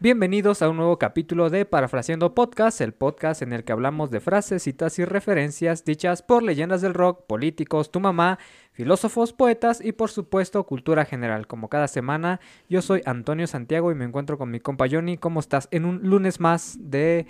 [0.00, 4.20] Bienvenidos a un nuevo capítulo de Parafraseando Podcast, el podcast en el que hablamos de
[4.20, 8.38] frases, citas y referencias dichas por leyendas del rock, políticos, tu mamá,
[8.72, 11.46] filósofos, poetas y por supuesto cultura general.
[11.46, 15.16] Como cada semana, yo soy Antonio Santiago y me encuentro con mi compa Johnny.
[15.16, 15.68] ¿Cómo estás?
[15.70, 17.26] En un lunes más de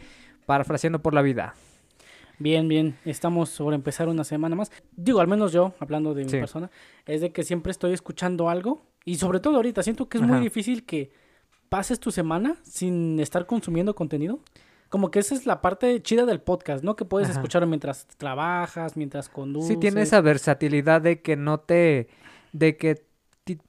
[0.47, 1.55] Parafraseando por la Vida.
[2.39, 2.97] Bien, bien.
[3.05, 4.73] Estamos sobre empezar una semana más.
[4.97, 6.39] Digo, al menos yo, hablando de mi Sí.
[6.39, 6.71] persona,
[7.07, 8.83] es de que siempre estoy escuchando algo.
[9.05, 11.13] Y sobre todo ahorita, siento que es muy difícil que
[11.75, 14.39] pases tu semana sin estar consumiendo contenido.
[14.91, 16.95] Como que esa es la parte chida del podcast, ¿no?
[16.95, 17.41] Que puedes Ajá.
[17.41, 19.69] escuchar mientras trabajas, mientras conduces.
[19.71, 22.07] Sí, tiene esa versatilidad de que no te.
[22.53, 23.03] de que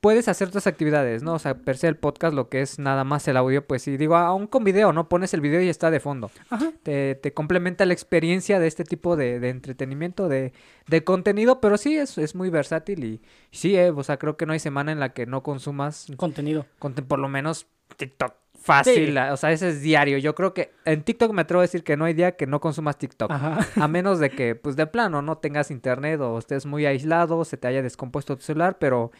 [0.01, 1.33] puedes hacer otras actividades, ¿no?
[1.33, 3.97] O sea, per se el podcast, lo que es nada más el audio, pues sí,
[3.97, 5.09] digo, aún con video, ¿no?
[5.09, 6.29] Pones el video y está de fondo.
[6.51, 6.71] Ajá.
[6.83, 10.53] Te, te complementa la experiencia de este tipo de, de entretenimiento, de,
[10.87, 14.45] de contenido, pero sí es, es muy versátil y sí, eh, o sea, creo que
[14.45, 16.67] no hay semana en la que no consumas Contenido.
[16.79, 17.65] conte- por lo menos
[17.97, 18.33] TikTok.
[18.61, 19.17] Fácil, Sí.
[19.31, 20.17] o sea, ese es diario.
[20.17, 22.59] Yo creo que en TikTok me atrevo a decir que no hay día que no
[22.59, 23.29] consumas TikTok.
[23.31, 23.59] Ajá.
[23.79, 27.57] A menos de que, pues de plano, no tengas internet o estés muy aislado, se
[27.57, 29.11] te haya descompuesto tu celular, pero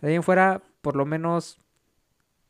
[0.00, 1.58] de ahí en fuera, por lo menos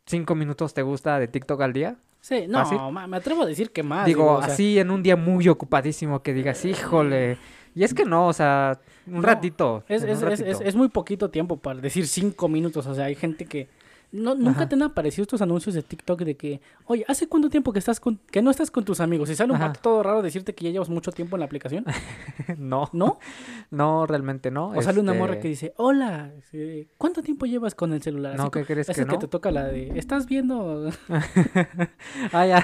[0.07, 1.97] cinco minutos te gusta de TikTok al día.
[2.21, 2.79] Sí, no, ¿Fácil?
[3.09, 4.05] me atrevo a decir que más.
[4.07, 7.39] digo, o sea, así en un día muy ocupadísimo que digas, híjole.
[7.75, 9.83] Y es que no, o sea, un No, ratito.
[9.89, 12.87] Es, es, un es, es muy poquito tiempo para decir cinco minutos.
[12.87, 13.69] O sea, hay gente que.
[14.17, 14.69] No, ¿Nunca Ajá.
[14.69, 17.99] te han aparecido estos anuncios de TikTok de que, oye, ¿hace cuánto tiempo que estás
[17.99, 19.29] con, que no estás con tus amigos?
[19.29, 21.85] Y sale un vato todo raro decirte que ya llevas mucho tiempo en la aplicación.
[22.59, 23.19] no, ¿No?
[23.73, 24.69] no, realmente no.
[24.71, 28.37] O sale una morra este, que dice, hola, eh, ¿cuánto tiempo llevas con el celular?
[28.37, 29.19] No, Así ¿qué crees que que no?
[29.19, 30.91] te toca la de, ¿estás viendo?
[32.33, 32.59] Ah, ya.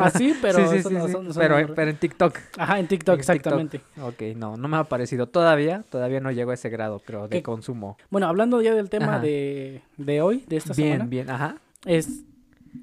[0.00, 1.12] Así, pero Sí, sí, sí, sí.
[1.12, 2.36] son- son pero, amor- pero en TikTok.
[2.58, 3.36] Ajá, en TikTok, en TikTok.
[3.36, 3.80] exactamente.
[4.02, 5.84] Ok, no, no me ha parecido todavía.
[5.90, 7.42] Todavía no llego a ese grado, creo, de ¿Qué?
[7.42, 7.96] consumo.
[8.10, 9.20] Bueno, hablando ya del tema Ajá.
[9.20, 10.95] de, de hoy, de esta Bien, semana.
[11.04, 11.56] Bien, ajá.
[11.84, 12.24] ¿Es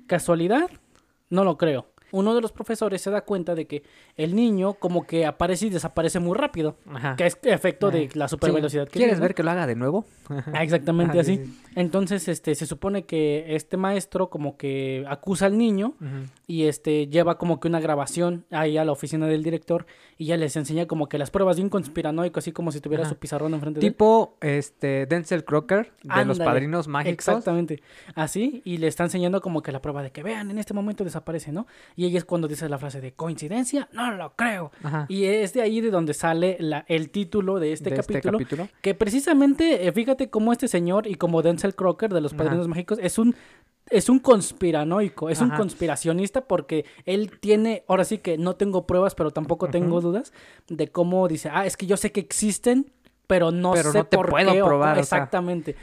[0.07, 0.69] casualidad?
[1.29, 1.92] No lo creo.
[2.13, 3.83] Uno de los profesores se da cuenta de que
[4.17, 7.15] el niño como que aparece y desaparece muy rápido, Ajá.
[7.15, 8.55] que es efecto de la super Sí.
[8.55, 9.35] velocidad que ¿Quieres tiene, ver ¿no?
[9.35, 10.05] que lo haga de nuevo?
[10.29, 11.45] Ah, exactamente Ah, sí, así.
[11.45, 11.59] sí.
[11.75, 15.95] Entonces, este, se supone que este maestro como que acusa al niño
[16.47, 19.85] y este lleva como que una grabación ahí a la oficina del director
[20.19, 23.09] y ya les enseña como que las pruebas de un conspiranoico, así como si tuviera
[23.09, 23.91] su pizarrón enfrente de él.
[23.93, 27.13] Tipo este Denzel Crocker de los padrinos mágicos.
[27.13, 27.81] Exactamente.
[28.13, 31.03] Así, y le está enseñando como que la prueba de que vean, en este momento
[31.03, 31.65] desaparece, ¿no?
[31.95, 34.71] Y ella es cuando dice la frase de coincidencia, no lo creo.
[34.83, 35.05] Ajá.
[35.09, 38.37] Y es de ahí de donde sale la, el título de este de capítulo.
[38.37, 38.69] este capítulo.
[38.81, 42.43] Que precisamente, eh, fíjate cómo este señor y como Denzel Crocker de los Ajá.
[42.43, 43.35] Padrinos Mágicos es un
[43.89, 45.57] es un conspiranoico, es un Ajá.
[45.57, 50.31] conspiracionista porque él tiene, ahora sí que no tengo pruebas, pero tampoco tengo dudas
[50.69, 52.91] de cómo dice, ah, es que yo sé que existen,
[53.33, 55.01] pero no Pero sé no te por puedo qué o probar, cómo".
[55.01, 55.17] o sea.
[55.17, 55.75] Exactamente.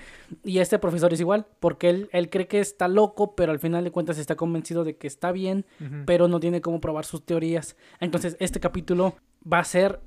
[0.45, 3.83] Y este profesor es igual, porque él, él cree que está loco, pero al final
[3.83, 5.65] de cuentas está convencido de que está bien,
[6.07, 7.77] pero no tiene cómo probar sus teorías.
[7.99, 9.15] Entonces, este capítulo
[9.53, 9.99] va a ser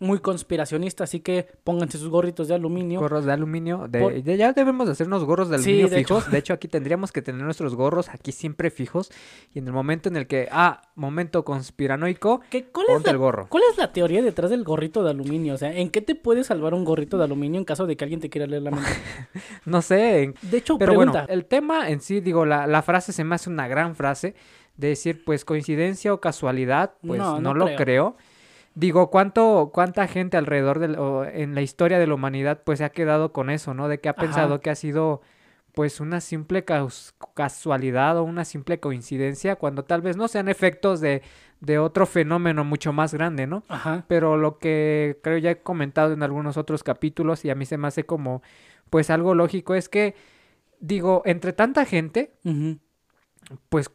[0.00, 2.98] muy conspiracionista, así que pónganse sus gorritos de aluminio.
[3.00, 3.86] Gorros de aluminio.
[3.86, 6.16] De, Por- de- ya debemos de hacernos gorros de Sí, aluminio hecho.
[6.18, 6.32] fijos.
[6.32, 9.10] De hecho, aquí tendríamos que tener nuestros gorros aquí siempre fijos.
[9.54, 13.12] Y en el momento en el que, ah, momento conspiranoico, ¿Qué- cuál, es ponte la,
[13.12, 13.46] el gorro.
[13.50, 15.54] cuál es la teoría detrás del gorrito de aluminio?
[15.54, 18.04] O sea, ¿en qué te puede salvar un gorrito de aluminio en caso de que
[18.04, 18.88] alguien te quiera leer la mente?
[19.66, 21.20] No sé, en- De hecho, Pero pregunta.
[21.26, 24.34] bueno, el tema en sí, digo, la, la frase se me hace una gran frase
[24.76, 27.76] de decir, pues coincidencia o casualidad, pues No, no, no lo creo.
[27.76, 28.16] creo.
[28.74, 32.84] Digo, ¿cuánto, cuánta gente alrededor del, o en la historia de la humanidad pues se
[32.84, 33.88] ha quedado con eso, ¿no?
[33.88, 34.20] De que ha Ajá.
[34.20, 35.20] pensado que ha sido
[35.72, 36.64] pues una simple
[37.34, 41.22] casualidad o una simple coincidencia, cuando tal vez no sean efectos de,
[41.60, 43.62] de otro fenómeno mucho más grande, ¿no?
[43.68, 44.04] Ajá.
[44.08, 47.78] pero lo que creo ya he comentado en algunos otros capítulos y a mí se
[47.78, 48.42] me hace como
[48.88, 50.14] pues algo lógico es que
[50.80, 52.32] digo, entre tanta gente,
[53.68, 53.90] pues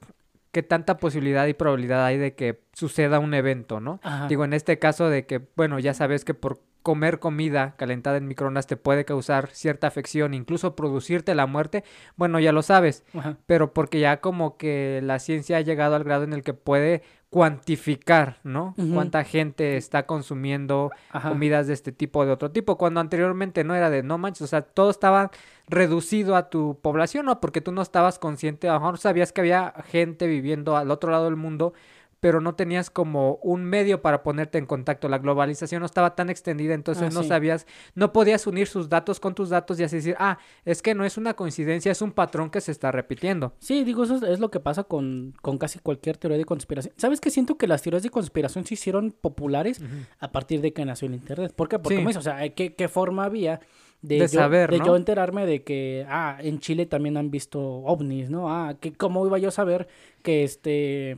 [0.55, 3.99] qué tanta posibilidad y probabilidad hay de que suceda un evento, ¿no?
[4.03, 4.29] Ajá.
[4.29, 8.25] Digo, en este caso de que, bueno, ya sabes que por comer comida calentada en
[8.25, 11.83] microondas te puede causar cierta afección, incluso producirte la muerte,
[12.15, 13.35] bueno, ya lo sabes, Ajá.
[13.45, 17.03] pero porque ya como que la ciencia ha llegado al grado en el que puede
[17.35, 18.73] cuantificar, ¿no?
[18.93, 21.27] Cuánta gente está consumiendo Ajá.
[21.27, 24.43] comidas de este tipo o de otro tipo, cuando anteriormente no era de no manches,
[24.43, 25.31] o sea, todo estaba
[25.67, 27.41] reducido a tu población, ¿no?
[27.41, 31.11] Porque tú no estabas consciente, a lo mejor sabías que había gente viviendo al otro
[31.11, 31.73] lado del mundo,
[32.19, 35.09] pero no tenías como un medio para ponerte en contacto.
[35.09, 37.29] La globalización no estaba tan extendida, entonces Ah, no sí.
[37.29, 40.95] sabías, no podías unir sus datos con tus datos y así decir, ah, es que
[40.95, 43.53] no es una coincidencia, es un patrón que se está repitiendo.
[43.59, 46.93] Sí, digo, eso es- lo que pasa con, con casi cualquier teoría de conspiración.
[46.97, 47.29] ¿Sabes qué?
[47.29, 49.81] Siento que las teorías de conspiración se hicieron populares
[50.19, 51.53] a partir de que nació el Internet.
[51.55, 51.77] ¿Por qué?
[51.79, 52.17] Porque, Sí.
[52.17, 53.59] o sea, ¿qué, qué forma había
[54.01, 54.85] de, De yo, saber, de ¿no?
[54.85, 58.49] yo enterarme de que, ah, en Chile también han visto ovnis, ¿no?
[58.51, 59.87] Ah, que cómo iba yo a saber
[60.21, 61.17] que este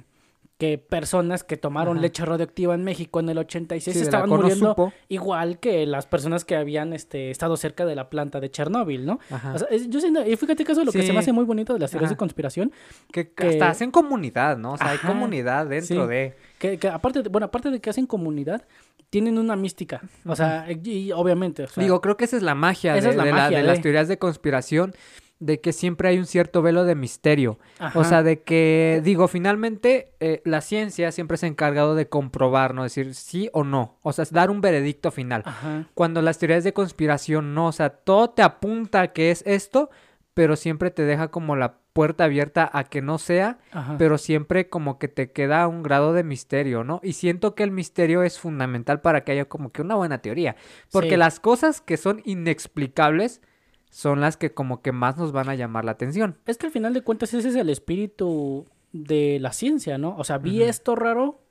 [0.57, 2.01] que personas que tomaron Ajá.
[2.01, 6.55] leche radioactiva en México en el 86 Sí, estaban muriendo igual que las personas que
[6.55, 9.19] habían este, estado cerca de la planta de Chernóbil, ¿no?
[9.29, 9.53] Ajá.
[9.53, 11.31] O sea, es- yo siento, y fíjate que eso es lo que se me hace
[11.31, 12.71] muy bonito de las teorías de conspiración,
[13.11, 14.73] que, que- hasta hacen comunidad, ¿no?
[14.73, 16.09] O sea, hay comunidad dentro sí.
[16.09, 16.35] de...
[16.57, 18.65] que, que aparte, de- bueno, aparte de que hacen comunidad,
[19.11, 22.41] tienen una mística, o sea, y, y obviamente, o sea, Digo, creo que esa es
[22.43, 24.93] la magia, Esa de, es la de la- magia de de- las teorías de conspiración,
[25.39, 27.59] de que siempre hay un cierto velo de misterio.
[27.79, 32.09] ajá, O sea, de que, digo, finalmente eh, la ciencia siempre se ha encargado de
[32.09, 32.83] comprobar, ¿no?
[32.83, 33.97] Decir sí o no.
[34.01, 35.43] O sea, es dar un veredicto final.
[35.45, 39.43] ajá, Cuando las teorías de conspiración no, o sea, todo te apunta a que es
[39.45, 39.89] esto,
[40.33, 43.95] pero siempre te deja como la puerta abierta a que no sea, ajá.
[43.97, 46.99] pero siempre como que te queda un grado de misterio, ¿no?
[47.03, 50.55] Y siento que el misterio es fundamental para que haya como que una buena teoría,
[50.91, 51.17] porque Sí.
[51.17, 53.41] las cosas que son inexplicables
[53.89, 56.37] son las que como que más nos van a llamar la atención.
[56.45, 60.15] Es que al final de cuentas ese es el espíritu de la ciencia, ¿no?
[60.17, 61.41] O sea, vi esto raro,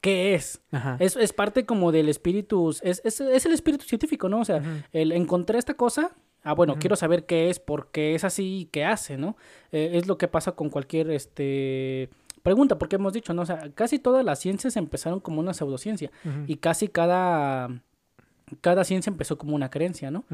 [0.00, 0.60] ¿qué es?
[0.72, 0.96] Ajá.
[1.00, 4.40] Es, es parte como del espíritu, es, es, es el espíritu científico, ¿no?
[4.40, 4.62] O sea,
[4.92, 6.12] el encontré esta cosa,
[6.42, 9.36] ah, bueno, quiero saber qué es, por qué es así y qué hace, ¿no?
[9.72, 12.10] Eh, es lo que pasa con cualquier, este...
[12.42, 13.42] Pregunta, porque hemos dicho, ¿no?
[13.42, 16.12] O sea, casi todas las ciencias empezaron como una pseudociencia
[16.46, 17.82] y casi cada,
[18.60, 20.24] cada ciencia empezó como una creencia, ¿no?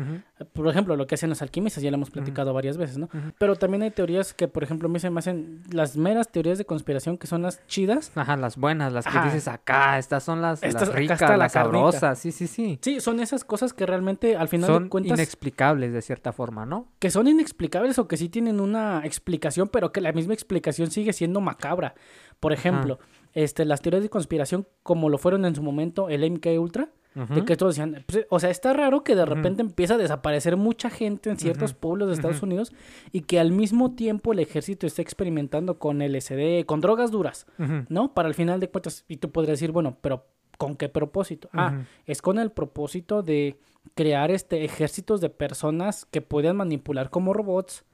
[0.52, 3.08] Por ejemplo, lo que hacen los alquimistas, ya lo hemos platicado varias veces, ¿no?
[3.38, 6.58] Pero también hay teorías que, por ejemplo, a mí se me hacen las meras teorías
[6.58, 8.12] de conspiración que son las chidas.
[8.14, 9.24] Ajá, las buenas, las que Ajá.
[9.24, 11.78] dices acá, estas son las, Estas- las acá ricas, la las carnita.
[11.92, 12.78] sabrosas, sí, sí, sí.
[12.82, 16.66] Sí, son esas cosas que realmente al final de Son cuentas inexplicables de cierta forma,
[16.66, 16.86] ¿no?
[16.98, 21.12] que son inexplicables o que sí tienen una explicación, pero que la misma explicación sigue
[21.12, 21.94] siendo macabra.
[22.40, 22.98] Por ejemplo,
[23.34, 27.44] este las teorías de conspiración como lo fueron en su momento el MK Ultra, de
[27.44, 30.90] que todos decían, pues, o sea, está raro que de repente empieza a desaparecer mucha
[30.90, 32.42] gente en ciertos pueblos de Estados.
[32.42, 32.72] Unidos
[33.12, 37.46] y que al mismo tiempo el ejército está experimentando con LSD, con drogas duras.
[37.88, 38.14] ¿no?
[38.14, 40.26] Para el final de cuentas, y tú podrías decir, bueno, pero
[40.58, 41.48] ¿con qué propósito?
[41.52, 43.58] Ah, es con el propósito de
[43.94, 47.84] crear este ejércitos de personas que puedan manipular como robots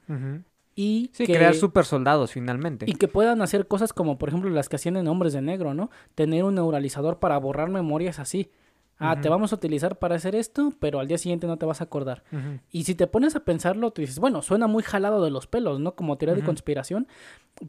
[0.75, 2.85] y Sí, que, crear super soldados finalmente.
[2.87, 5.73] y que puedan hacer cosas como por ejemplo las que hacían en Hombres de Negro,
[5.73, 5.89] ¿no?
[6.15, 8.51] Tener un neuralizador para borrar memorias así.
[8.99, 11.79] Ah, te vamos a utilizar para hacer esto, pero al día siguiente no te vas
[11.79, 12.23] a acordar.
[12.33, 12.59] Ujú.
[12.69, 15.79] Y si te pones a pensarlo, tú dices, bueno, suena muy jalado de los pelos,
[15.79, 15.95] ¿no?
[15.95, 17.07] Como teoría de conspiración.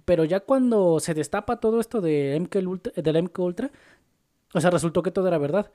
[0.04, 3.70] Pero ya cuando se destapa todo esto de MK Ultra, del MK Ultra,
[4.52, 5.70] o sea, resultó que todo era verdad.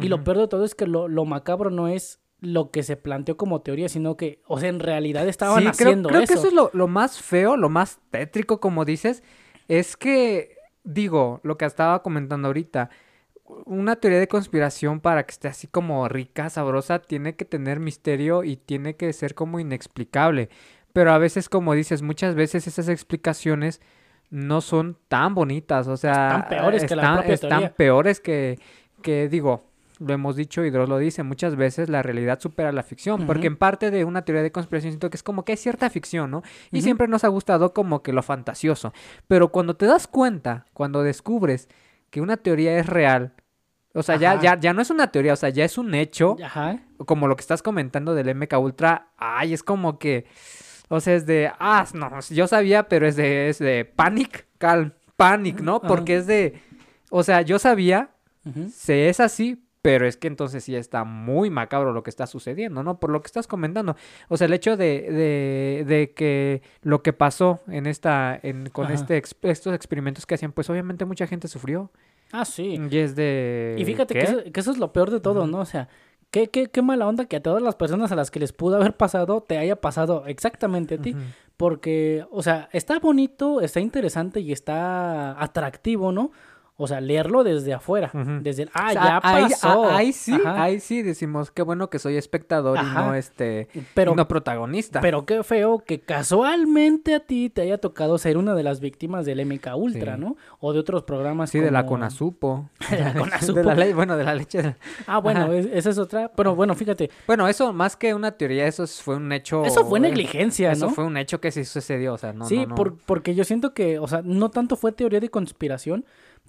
[0.00, 2.96] Y lo peor de todo es que lo, lo macabro no es lo que se
[2.96, 6.32] planteó como teoría, sino que, o sea, en realidad estaban Sí, creo, haciendo creo eso.
[6.34, 9.22] que eso es lo, lo más feo, lo más tétrico, como dices,
[9.68, 12.90] es que, digo, lo que estaba comentando ahorita,
[13.64, 18.44] una teoría de conspiración para que esté así como rica, sabrosa, tiene que tener misterio
[18.44, 20.48] y tiene que ser como inexplicable.
[20.92, 23.80] Pero a veces, como dices, muchas veces esas explicaciones
[24.30, 27.74] no son tan bonitas, o sea, Están peores que la están- propia están teoría.
[27.74, 28.58] peores que,
[29.02, 29.64] que, digo,
[29.98, 33.46] lo hemos dicho y Dross lo dice, muchas veces la realidad supera la ficción, porque
[33.46, 36.30] en parte de una teoría de conspiración siento que es como que hay cierta ficción,
[36.30, 36.42] ¿no?
[36.72, 38.92] Y siempre nos ha gustado como que lo fantasioso,
[39.28, 41.68] pero cuando te das cuenta, cuando descubres
[42.16, 43.34] que una teoría es real,
[43.92, 44.40] o sea, ya, Ajá.
[44.40, 46.78] ya, ya no es una teoría, o sea, ya es un hecho, Ajá.
[47.04, 50.24] como lo que estás comentando del MK Ultra, ay, es como que,
[50.88, 54.92] o sea, es de, ah, no, yo sabía, pero es de, es de panic, calm,
[55.18, 55.76] panic, ¿no?
[55.76, 55.88] Ajá.
[55.88, 56.58] Porque es de,
[57.10, 58.08] o sea, yo sabía,
[58.46, 58.70] Ujú.
[58.70, 62.82] se es así, pero es que entonces sí está muy macabro lo que está sucediendo,
[62.82, 62.98] ¿no?
[62.98, 63.94] Por lo que estás comentando.
[64.28, 68.86] O sea, el hecho de, de, de que lo que pasó en esta, en, con
[68.86, 68.94] Ajá.
[68.94, 71.92] este estos experimentos que hacían, pues obviamente mucha gente sufrió.
[72.32, 72.80] Ah, sí.
[72.90, 73.76] Y es de...
[73.78, 75.46] Y fíjate que eso, que eso es lo peor de todo.
[75.46, 75.58] ¿no?
[75.60, 75.88] O sea,
[76.32, 78.76] qué, qué, qué mala onda que a todas las personas a las que les pudo
[78.78, 81.14] haber pasado te haya pasado exactamente a ti.
[81.56, 86.32] Porque, o sea, está bonito, está interesante y está atractivo, ¿no?
[86.78, 88.10] O sea, leerlo desde afuera.
[88.42, 89.90] Desde el, ah, O sea, ya ahí, pasó.
[89.90, 90.62] ahí sí, Ajá.
[90.62, 95.00] ahí sí decimos qué bueno que soy espectador y no este Pero, no protagonista.
[95.00, 99.24] pero qué feo que casualmente a ti te haya tocado ser una de las víctimas
[99.24, 100.20] del MK Ultra, Sí.
[100.20, 100.36] ¿no?
[100.60, 102.68] O de otros programas sí, de la Conasupo.
[102.90, 103.54] De la Conasupo.
[103.58, 104.60] De la ley, bueno, de la leche.
[104.62, 106.30] de- Ah, bueno, es- esa es otra.
[106.36, 109.64] Pero bueno, fíjate, Bueno, eso más que una teoría, eso es- fue un hecho.
[109.64, 110.92] eso fue negligencia, Eso ¿no?
[110.92, 112.74] fue un hecho que sí sucedió, o sea, no, sí, no, no.
[112.74, 116.04] por- porque yo siento que, o sea, no tanto fue teoría de conspiración,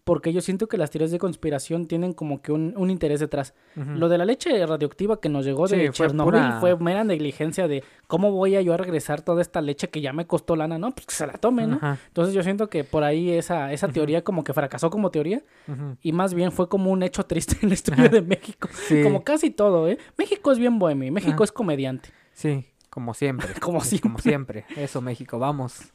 [0.08, 3.54] porque yo siento que las teorías de conspiración tienen como que un, un interés detrás.
[3.76, 7.04] Lo de la leche radioactiva que nos llegó de Sí, fue Chernobyl pura- fue mera
[7.04, 10.56] negligencia de cómo voy a yo a regresar toda esta leche que ya me costó
[10.56, 10.92] lana, ¿no?
[10.92, 11.80] Pues que se la tomen, ¿no?
[12.08, 15.44] Entonces yo siento que por ahí esa, esa teoría como que fracasó como teoría
[16.02, 18.70] y más bien fue como un hecho triste en la historia de México.
[18.88, 19.04] Sí.
[19.04, 19.98] Como casi todo, ¿eh?
[20.18, 21.44] México es bien bohemio, México Ajá.
[21.44, 22.10] es comediante.
[22.34, 23.50] Sí, como siempre.
[23.60, 24.66] Como Es Como siempre.
[24.76, 25.92] Eso, México, vamos.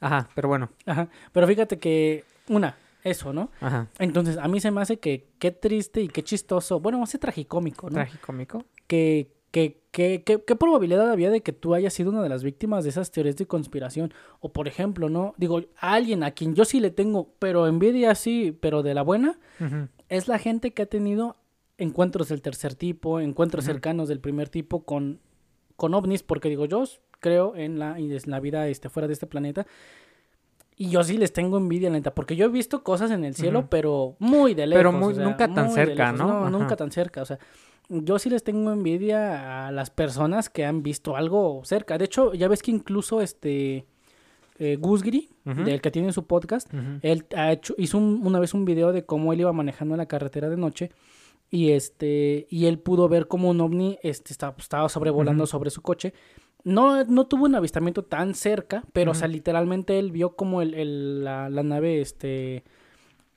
[0.00, 0.70] Ajá, pero bueno.
[0.84, 1.08] Ajá.
[1.32, 2.76] Pero fíjate que, una,
[3.08, 3.50] eso, ¿no?
[3.60, 3.88] Ajá.
[3.98, 7.88] Entonces, a mí se me hace que qué triste y qué chistoso, bueno, más tragicómico,
[7.88, 7.94] ¿no?
[7.94, 8.64] Tragicómico.
[8.86, 12.42] que, que, que, que- ¿qué probabilidad había de que tú hayas sido una de las
[12.44, 14.12] víctimas de esas teorías de conspiración?
[14.40, 15.34] O por ejemplo, ¿no?
[15.38, 19.02] Digo, a alguien a quien yo sí le tengo, pero envidia sí, pero de la
[19.02, 19.38] buena,
[20.08, 21.36] es la gente que ha tenido
[21.78, 25.20] encuentros del tercer tipo, encuentros cercanos del primer tipo con,
[25.76, 26.84] con ovnis, porque digo, yo
[27.20, 29.66] creo en la, en la vida este, fuera de este planeta.
[30.76, 33.60] Y yo sí les tengo envidia, neta, porque yo he visto cosas en el cielo,
[33.70, 34.78] pero muy de lejos.
[34.80, 36.12] Pero muy- o sea, nunca tan cerca.
[36.12, 36.24] ¿no?
[36.42, 36.50] Ajá.
[36.50, 37.38] nunca tan cerca, o sea,
[37.88, 41.96] yo sí les tengo envidia a las personas que han visto algo cerca.
[41.98, 43.86] De hecho, ya ves que incluso este
[44.58, 46.68] eh, Gusgri, del que tiene su podcast,
[47.02, 49.98] él ha hecho, hizo un- una vez un video de cómo él iba manejando en
[49.98, 50.90] la carretera de noche
[51.50, 55.80] y este y él pudo ver cómo un ovni este, estaba, estaba sobrevolando sobre su
[55.82, 56.12] coche.
[56.66, 60.74] No, no tuvo un avistamiento tan cerca, pero o sea, literalmente él vio como el,
[60.74, 62.64] el- la, la nave este,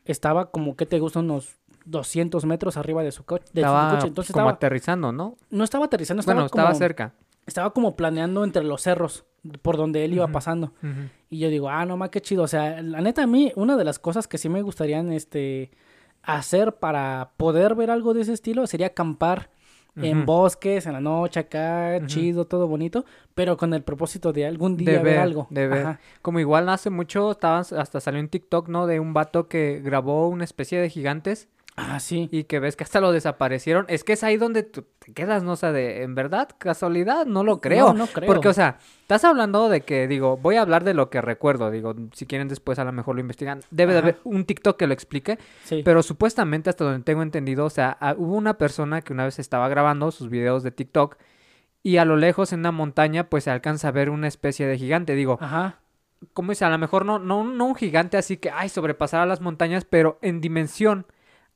[0.06, 1.20] estaba como, ¿qué te gusta?
[1.20, 1.56] Unos
[1.86, 4.08] 200 metros arriba de su, coche de su Estaba coche.
[4.08, 5.38] Entonces como estaba, aterrizando, ¿no?
[5.50, 7.14] no estaba aterrizando, estaba, bueno, estaba cerca.
[7.46, 9.26] estaba como planeando entre los cerros
[9.62, 10.74] por donde él iba pasando.
[11.30, 12.44] Y yo digo, ah, no más qué chido.
[12.44, 15.72] O sea, la neta, a mí, una de las cosas que sí me gustarían este,
[16.24, 19.50] hacer para poder ver algo de ese estilo sería acampar
[19.96, 23.06] en bosques, en la noche, acá, chido, todo bonito,
[23.36, 25.48] pero con el propósito de algún día De ver, ver, algo.
[25.50, 25.80] de ver.
[25.80, 26.00] Ajá.
[26.22, 28.88] Como igual hace mucho, estaban, hasta salió un TikTok, ¿no?
[28.88, 31.48] De un vato que grabó una especie de gigantes
[31.80, 32.28] Ah, sí.
[32.32, 33.86] y que ves que hasta lo desaparecieron.
[33.88, 35.54] Es que es ahí donde tú te quedas, ¿no?
[35.54, 37.88] O sea, de, en verdad, casualidad, no lo creo.
[37.88, 38.28] No, no creo.
[38.28, 41.72] Porque, o sea, estás hablando de que, digo, voy a hablar de lo que recuerdo,
[41.72, 43.62] digo, si quieren después a lo mejor lo investigan.
[43.72, 45.82] Debe de haber un TikTok que lo explique, sí.
[45.84, 49.68] pero supuestamente, hasta donde tengo entendido, o sea, hubo una persona que una vez estaba
[49.70, 51.18] grabando sus videos de TikTok
[51.82, 54.78] y a lo lejos en una montaña, pues se alcanza a ver una especie de
[54.78, 55.16] gigante.
[55.16, 55.80] Digo, Ajá.
[56.34, 56.66] ¿cómo dice?
[56.66, 60.20] A lo mejor no, no, no un gigante así que, ay, sobrepasara las montañas, pero
[60.22, 61.06] en dimensión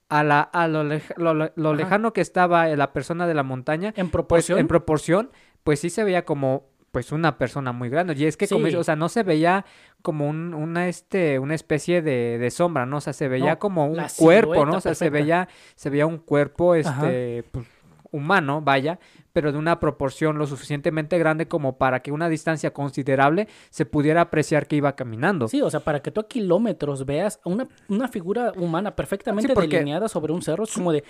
[0.09, 4.07] a, la, a lo, lo- lejano que estaba eh, la persona de la montaña, En
[4.07, 4.59] pues proporción.
[4.59, 5.31] en proporción,
[5.63, 8.13] pues sí se veía como pues una persona muy grande.
[8.15, 8.75] Y es que, como Sí.
[8.75, 9.65] o sea, no se veía
[10.03, 12.97] como un, una, este, una especie de, de sombra, ¿no?
[12.97, 14.77] O sea, se veía No, como un cuerpo, ¿no?
[14.77, 17.65] O sea, se veía, se veía un cuerpo, este, pues,
[18.11, 18.99] humano, vaya,
[19.33, 24.21] pero de una proporción lo suficientemente grande como para que una distancia considerable se pudiera
[24.21, 25.47] apreciar que iba caminando.
[25.47, 29.53] Sí, o sea, para que tú a kilómetros veas una, una figura humana perfectamente Sí,
[29.55, 31.03] porque- delineada sobre un cerro, es como de,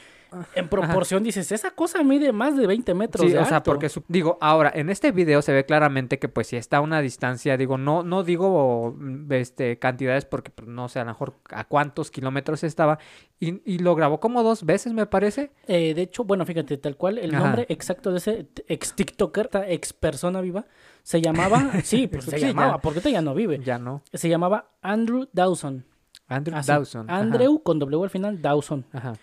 [0.56, 3.70] en proporción dices, esa cosa mide más de 20 metros Sí, de o sea, alto".
[3.72, 6.82] porque su- digo, ahora en este video se ve claramente que pues si está a
[6.82, 11.12] una distancia, digo, no no digo mm, este cantidades porque pues, no sé a lo
[11.12, 13.00] mejor a cuántos kilómetros estaba
[13.40, 15.52] y, y lo grabó como dos veces me parece.
[15.68, 17.44] Eh, de hecho, bueno, fíjate, tal cual, el Ajá.
[17.44, 20.66] nombre exacto de ese ex TikToker, esta ex persona viva,
[21.04, 22.48] se llamaba, sí, pues se Sí, ya.
[22.50, 23.60] llamaba, porque ya no vive.
[23.64, 24.02] Ya no.
[24.14, 25.86] Se llamaba Andrew Dawson.
[26.28, 27.10] Andrew Así, Dawson.
[27.10, 28.86] ajá, Andrew con W al final, Dawson.
[28.94, 29.14] Ajá.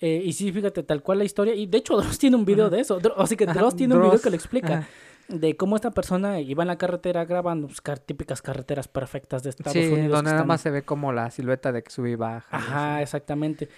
[0.00, 1.54] Eh, y sí, fíjate, tal cual la historia.
[1.54, 2.98] Y de hecho, Dross tiene un video de eso.
[3.18, 4.78] Así que Ajá, Dross tiene un video que lo explica.
[4.78, 4.88] ajá.
[5.28, 9.50] De cómo esta persona iba en la carretera grabando pues, car- típicas carreteras perfectas de
[9.50, 10.10] Estados Sí, Unidos.
[10.10, 12.48] donde nada están- más se ve como la silueta de que sube y baja.
[12.50, 13.68] Ajá, exactamente.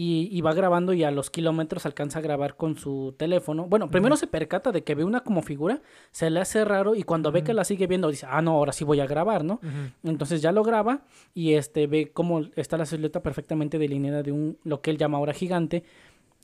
[0.00, 3.64] Y, y va grabando y a los kilómetros alcanza a grabar con su teléfono.
[3.64, 7.02] Bueno, primero se percata de que ve una como figura, se le hace raro y
[7.02, 9.58] cuando ve que la sigue viendo dice, ah, no, ahora sí voy a grabar, ¿no?
[10.04, 11.00] Entonces ya lo graba
[11.34, 15.18] y este ve cómo está la silueta perfectamente delineada de un lo que él llama
[15.18, 15.82] ahora gigante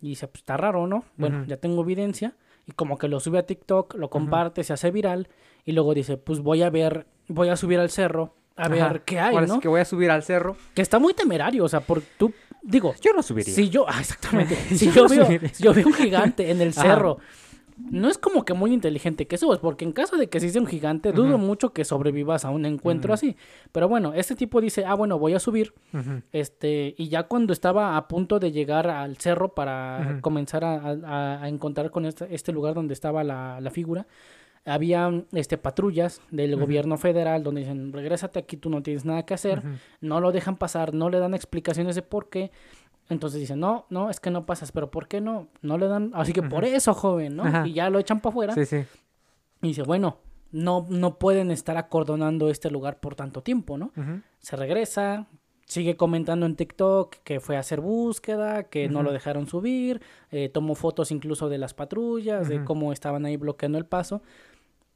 [0.03, 1.05] y dice, pues está raro, ¿no?
[1.17, 2.35] Bueno, ya tengo evidencia
[2.67, 5.29] y como que lo sube a TikTok, lo comparte, se hace viral
[5.65, 8.69] y luego dice, pues voy a ver, voy a subir al cerro a Ajá.
[8.69, 9.55] ver qué hay, Ahora ¿no?
[9.55, 10.57] sí que voy a subir al cerro.
[10.75, 12.33] Que está muy temerario, o sea, por tú
[12.65, 13.55] digo, Yo no subiría.
[13.55, 16.83] si yo, ah, exactamente, si Yo yo veo, yo veo un gigante en el Ajá.
[16.83, 17.19] cerro,
[17.91, 20.61] no es como que muy inteligente que subas, porque en caso de que sí sea
[20.61, 23.37] un gigante, dudo mucho que sobrevivas a un encuentro así.
[23.73, 25.75] Pero bueno, este tipo dice, ah, bueno, voy a subir,
[26.33, 31.43] este, y ya cuando estaba a punto de llegar al cerro para comenzar a, a-
[31.43, 34.07] a encontrar con este, este lugar donde estaba la, la figura,
[34.65, 39.35] había este, patrullas del gobierno federal donde dicen, regrésate aquí, tú no tienes nada que
[39.35, 39.63] hacer
[40.01, 42.51] no lo dejan pasar, no le dan explicaciones de por qué.
[43.11, 45.49] Entonces dicen, no, no, es que no pasas, pero ¿por qué no?
[45.61, 47.45] No le dan, así que por eso, joven, ¿no?
[47.45, 47.67] Ajá.
[47.67, 48.55] Y ya lo echan para afuera.
[48.55, 48.85] Sí, sí.
[49.61, 50.19] Y dice, bueno,
[50.53, 53.93] no, no pueden estar acordonando este lugar por tanto tiempo, ¿no?
[54.39, 55.27] Se regresa,
[55.67, 60.49] sigue comentando en TikTok que fue a hacer búsqueda, que no lo dejaron subir, eh,
[60.49, 64.23] tomó fotos incluso de las patrullas, de cómo estaban ahí bloqueando el paso.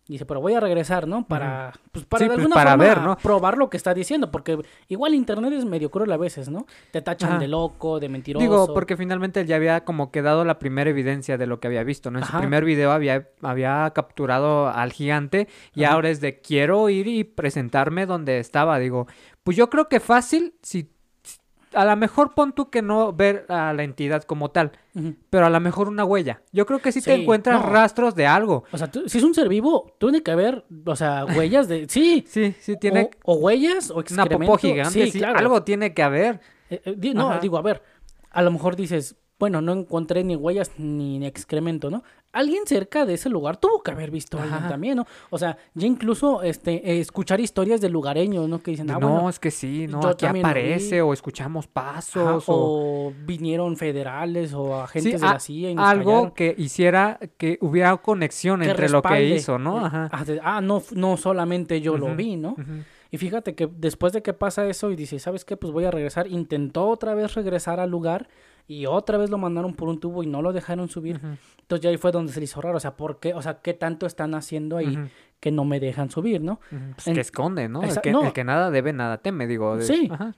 [0.09, 1.27] Dice, pero voy a regresar, ¿no?
[1.29, 3.17] Para, pues, para Sí, de pues, alguna para forma ver, ¿no?
[3.19, 6.65] probar lo que está diciendo, porque igual internet es medio cruel a veces, ¿no?
[6.91, 7.39] Te tachan Ajá.
[7.39, 8.43] de loco, de mentiroso.
[8.43, 11.67] Digo, porque finalmente él ya había como que dado la primera evidencia de lo que
[11.67, 12.21] había visto, ¿no?
[12.21, 15.93] En su primer video había, había capturado al gigante y Ajá.
[15.93, 18.79] ahora es de quiero ir y presentarme donde estaba.
[18.79, 19.09] Digo,
[19.43, 20.91] pues yo creo que fácil, si-
[21.81, 24.73] a lo mejor pon tú que no ver a la entidad como tal,
[25.31, 26.43] pero a lo mejor una huella.
[26.53, 27.69] Yo creo que sí, te encuentras no.
[27.71, 28.65] rastros de algo.
[28.73, 31.87] O sea, tú- si es un ser vivo, tiene que haber, o sea, huellas de...
[31.89, 34.39] Sí, Sí, sí, tiene o, o huellas o una excremento.
[34.39, 35.39] popó gigante, Sí, sí, claro.
[35.39, 36.41] algo tiene que haber.
[36.71, 37.41] Eh, eh, di- no, Ajá.
[37.41, 37.83] digo, a ver,
[38.31, 42.03] a lo mejor dices, bueno, no encontré ni huellas ni excremento, ¿no?
[42.31, 45.07] Alguien cerca de ese lugar tuvo que haber visto a alguien también, ¿no?
[45.31, 48.63] O sea, ya incluso este, escuchar historias de lugareños, ¿no?
[48.63, 50.41] Que dicen, ah, no, bueno, es que sí, no, aquí vi.
[50.41, 53.09] aparece o escuchamos ajá, pasos o...
[53.09, 56.31] o vinieron federales o agentes Sí, de la CIA y nos algo callaron.
[56.33, 59.87] que hiciera que hubiera conexión Que entre lo que hizo, ¿no?
[59.87, 60.11] Ajá.
[60.13, 62.57] ah, Ah, no, no solamente yo lo vi, ¿no?
[63.11, 65.57] Y fíjate que después de que pasa eso y dice, ¿sabes qué?
[65.57, 66.27] Pues voy a regresar.
[66.27, 68.29] Intentó otra vez regresar al lugar
[68.69, 71.21] y otra vez lo mandaron por un tubo y no lo dejaron subir.
[71.61, 72.77] Entonces ya ahí fue donde se le hizo raro.
[72.77, 73.35] O sea, ¿por qué?
[73.35, 74.97] O sea, ¿qué tanto están haciendo ahí
[75.41, 76.61] que no me dejan subir, no?
[76.95, 77.83] Pues En- que esconde, ¿no?
[77.83, 78.25] El que, no.
[78.27, 79.77] el que nada debe, nada teme, digo.
[79.77, 80.09] de- Sí.
[80.13, 80.35] Ajá.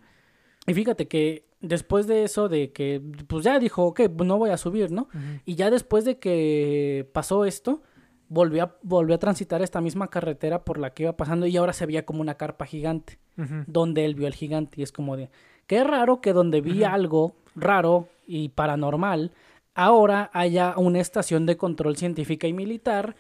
[0.67, 4.51] Y fíjate que después de eso, de que, pues ya dijo, ok, pues no voy
[4.51, 5.09] a subir, ¿no?
[5.45, 7.83] Y ya después de que pasó esto,
[8.29, 11.73] volvió a, volvió a transitar esta misma carretera por la que iba pasando y ahora
[11.73, 13.19] se veía como una carpa gigante.
[13.67, 14.79] Donde él vio al gigante.
[14.81, 15.31] Y es como de,
[15.67, 19.33] qué raro que donde vi algo raro y paranormal,
[19.75, 23.17] ahora haya una estación de control científica y militar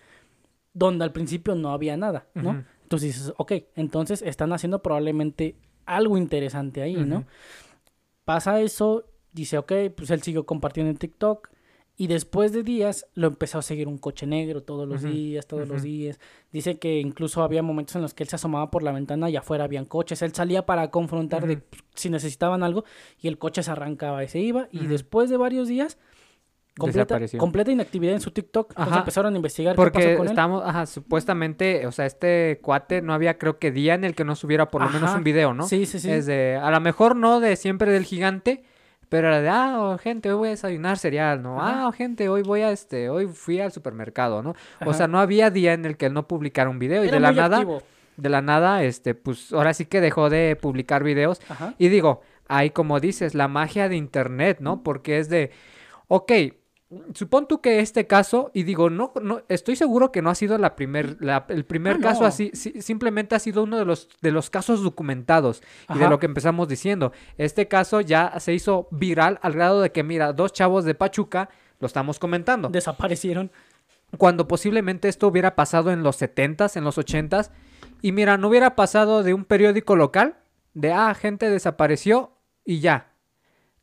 [0.72, 2.64] donde al principio no había nada, ¿no?
[2.82, 5.56] Entonces dices, ok, entonces están haciendo probablemente
[5.86, 7.24] algo interesante ahí, ¿no?
[8.24, 11.50] Pasa eso, dice, ok, pues él siguió compartiendo en TikTok.
[12.00, 15.68] Y después de días lo empezó a seguir un coche negro todos los días, todos
[15.68, 16.18] los días.
[16.50, 19.36] Dice que incluso había momentos en los que él se asomaba por la ventana y
[19.36, 20.22] afuera habían coches.
[20.22, 21.60] Él salía para confrontar de
[21.94, 22.84] si necesitaban algo
[23.20, 24.66] y el coche se arrancaba y se iba.
[24.72, 25.98] Y después de varios días,
[26.74, 28.70] completa, inactividad en su TikTok.
[28.70, 30.32] Entonces empezaron a investigar qué Porque pasó con él.
[30.32, 34.24] estamos, ajá, supuestamente, o sea, este cuate no había, creo que día en el que
[34.24, 35.64] no subiera por lo menos un video, ¿no?
[35.64, 36.10] Sí, sí, sí.
[36.10, 38.64] Es de, a lo mejor no de siempre del gigante,
[39.10, 41.60] pero era de, ah, oh, gente, hoy voy a desayunar cereal, ¿no?
[41.60, 41.82] Ajá.
[41.82, 44.54] Ah, oh, gente, hoy voy a, este, hoy fui al supermercado, ¿no?
[44.86, 47.16] O sea, no había día en el que él no publicara un video y Era
[47.16, 47.82] de la nada, activo.
[48.16, 51.40] de la nada, este, pues ahora sí que dejó de publicar videos.
[51.48, 51.74] Ajá.
[51.76, 54.84] Y digo, hay como dices, la magia de internet, ¿no?
[54.84, 55.50] Porque es de,
[56.06, 56.32] ok,
[57.14, 60.58] supón tú que este caso, y digo, no, no, estoy seguro que no ha sido
[60.58, 62.26] la primer, la- el primer Ah, caso no.
[62.26, 65.62] así, sí, simplemente ha sido uno de los, de los casos documentados
[65.94, 67.12] y de lo que empezamos diciendo.
[67.38, 71.48] Este caso ya se hizo viral al grado de que, mira, dos chavos de Pachuca,
[71.78, 73.50] lo estamos comentando Desaparecieron.
[74.18, 77.50] cuando posiblemente esto hubiera pasado en los 70s, en los 80s,
[78.02, 80.36] y mira, no hubiera pasado de un periódico local,
[80.74, 82.32] de, ah, gente desapareció
[82.64, 83.09] y ya.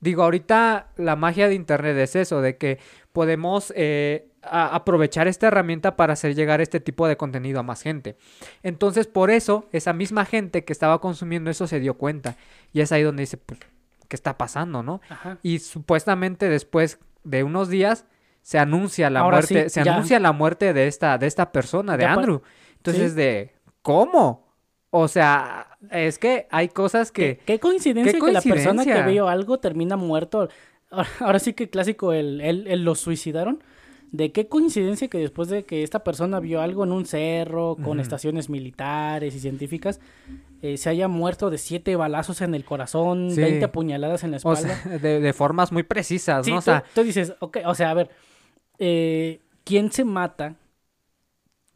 [0.08, 2.80] Digo, ahorita la magia de Internet es eso, de que
[3.12, 8.16] podemos eh, aprovechar esta herramienta para hacer llegar este tipo de contenido a más gente.
[8.64, 12.38] Entonces, por eso, esa misma gente que estaba consumiendo eso se dio cuenta.
[12.72, 13.60] Y es ahí donde dice, pues,
[14.08, 15.02] ¿qué está pasando, no?
[15.10, 15.40] Ajá.
[15.44, 18.06] Y supuestamente después de unos días
[18.44, 19.94] se anuncia la Ahora muerte, sí, se ya.
[19.94, 22.44] anuncia la muerte de esta, de esta persona, de Ya Andrew.
[22.78, 23.18] Entonces, Sí.
[23.18, 24.47] de ¿cómo?
[24.90, 27.38] O sea, es que hay cosas que.
[27.38, 30.48] ¿Qué, qué coincidencia qué que la persona que vio algo termina muerto.
[30.90, 33.64] Ahora, ahora sí que clásico, el, el, el- lo suicidaron.
[34.10, 38.00] De qué coincidencia que después de que esta persona vio algo en un cerro con
[38.00, 40.00] estaciones militares y científicas,
[40.62, 43.42] eh, se haya muerto de siete balazos en el corazón, Sí.
[43.42, 44.76] 20 apuñaladas en la O espalda.
[44.82, 46.60] sea, de, de formas muy precisas, Sí, ¿no?
[46.60, 48.10] O tú, sea, tú dices, ok, o sea, a ver,
[48.80, 50.56] eh, ¿quién se mata?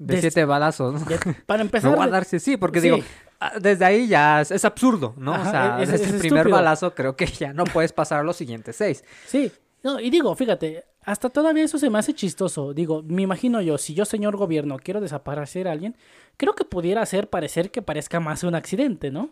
[0.05, 0.93] De siete balazos.
[1.01, 1.05] ¿no?
[1.45, 2.89] Para empezar, voy a darse, sí, porque Sí.
[2.89, 2.99] digo,
[3.39, 5.33] ah, desde ahí ya es, es absurdo, ¿no?
[5.33, 6.57] Ajá, o sea, es- desde es el primer estúpido.
[6.57, 9.03] balazo creo que ya no puedes pasar a los siguientes seis.
[9.27, 9.51] Sí,
[9.83, 12.73] no, y digo, fíjate, hasta todavía eso se me hace chistoso.
[12.73, 15.95] Digo, me imagino yo, si yo, señor gobierno, quiero desaparecer a alguien,
[16.37, 19.31] creo que pudiera hacer parecer que parezca más un accidente, ¿no?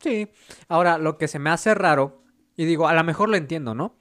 [0.00, 0.28] Sí.
[0.68, 2.22] Ahora, lo que se me hace raro,
[2.56, 3.94] y digo, a lo mejor lo entiendo, ¿no?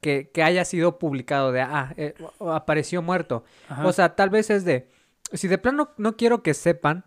[0.00, 3.44] Que, que haya sido publicado de, ah, eh, apareció muerto.
[3.68, 3.86] Ajá.
[3.86, 4.88] O sea, tal vez es de,
[5.32, 7.04] si de plano no quiero que sepan,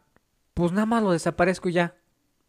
[0.54, 1.95] pues nada más lo desaparezco ya.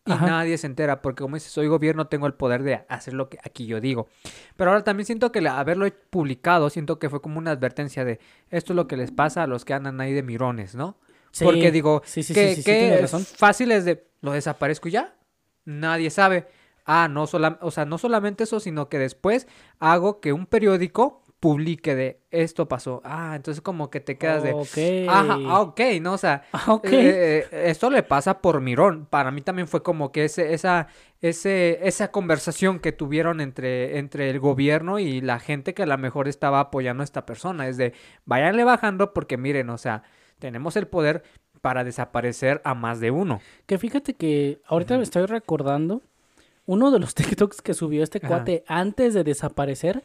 [0.07, 0.27] Y Ajá.
[0.27, 3.39] nadie se entera, porque como dices, soy gobierno, tengo el poder de hacer lo que
[3.45, 4.09] aquí yo digo.
[4.57, 8.19] Pero ahora también siento que al haberlo publicado, siento que fue como una advertencia de,
[8.49, 10.97] esto es lo que les pasa a los que andan ahí de mirones, ¿no?
[11.33, 15.15] Sí, Porque digo, sí, sí, que, que fácil es de, lo desaparezco ya.
[15.65, 16.49] Nadie sabe.
[16.85, 19.47] Ah, no, sola, o sea, no solamente eso, sino que después
[19.79, 23.01] hago que un periódico publique de esto pasó.
[23.03, 24.53] Ah, entonces como que te quedas de...
[24.53, 25.09] Ok.
[25.09, 26.13] Ajá, ah, ok, ¿no?
[26.13, 29.07] O sea, Ah, eh, eh, esto le pasa por mirón.
[29.07, 30.89] Para mí también fue como que ese, esa,
[31.23, 35.97] ese, esa conversación que tuvieron entre, entre el gobierno y la gente que a lo
[35.97, 37.67] mejor estaba apoyando a esta persona.
[37.69, 37.95] Es de,
[38.27, 40.03] váyanle bajando porque miren, o sea,
[40.39, 41.23] tenemos el poder
[41.63, 43.41] para desaparecer a más de uno.
[43.67, 46.03] Que fíjate que ahorita me estoy recordando,
[46.71, 48.29] uno de los TikToks que subió este Ajá.
[48.29, 50.03] cuate antes de desaparecer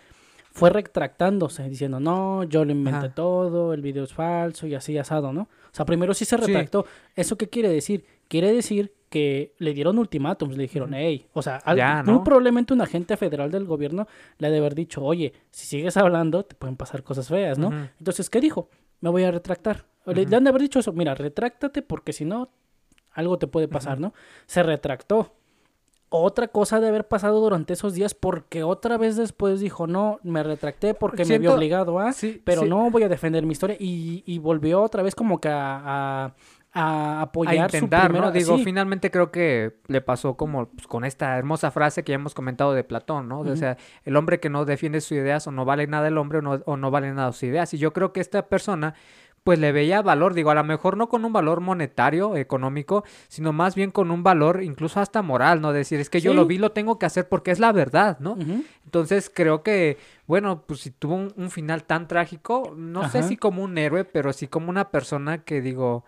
[0.51, 3.13] fue retractándose, diciendo, no, yo lo inventé Ajá.
[3.15, 5.41] todo, el video es falso y así asado, ¿no?
[5.41, 6.86] O sea, primero sí se retractó.
[7.15, 8.06] ¿Eso qué quiere decir?
[8.30, 12.23] Quiere decir que le dieron ultimátums, le dijeron, hey, o sea, Ya, muy ¿no?
[12.23, 16.43] probablemente un agente federal del gobierno le ha de haber dicho, oye, si sigues hablando,
[16.45, 17.71] te pueden pasar cosas feas, ¿no?
[17.99, 18.69] Entonces, ¿qué dijo?
[19.01, 19.86] Me voy a retractar.
[20.06, 22.49] Le han de haber dicho eso, mira, retráctate porque si no,
[23.12, 24.13] algo te puede pasar, ¿no?
[24.47, 25.34] Se retractó.
[26.09, 30.43] Otra cosa de haber pasado durante esos días porque otra vez después dijo, no, me
[30.43, 32.69] retracté porque me había obligado a, Sí, pero sí.
[32.69, 36.25] no voy a defender mi historia y, y volvió otra vez como que a, a,
[36.25, 36.33] a
[36.75, 38.25] a apoyar intentar, su primera...
[38.25, 38.31] ¿no?
[38.33, 38.63] Digo, sí.
[38.65, 42.73] finalmente creo que le pasó como pues, con esta hermosa frase que ya hemos comentado
[42.73, 43.39] de Platón, ¿no?
[43.39, 46.39] O sea, el hombre que no defiende sus ideas o no vale nada el hombre
[46.39, 47.73] o no, o no vale nada sus ideas.
[47.73, 48.93] Y yo creo que esta persona
[49.45, 53.53] pues le veía valor, digo, a lo mejor no con un valor monetario, económico, sino
[53.53, 55.71] más bien con un valor incluso hasta moral, ¿no?
[55.71, 56.36] Decir, es que yo Sí.
[56.36, 58.36] lo vi, lo tengo que hacer porque es la verdad, ¿no?
[58.86, 63.38] Entonces creo que, bueno, pues si tuvo un, un final tan trágico, no sé si
[63.38, 66.05] como un héroe, pero sí como una persona que digo,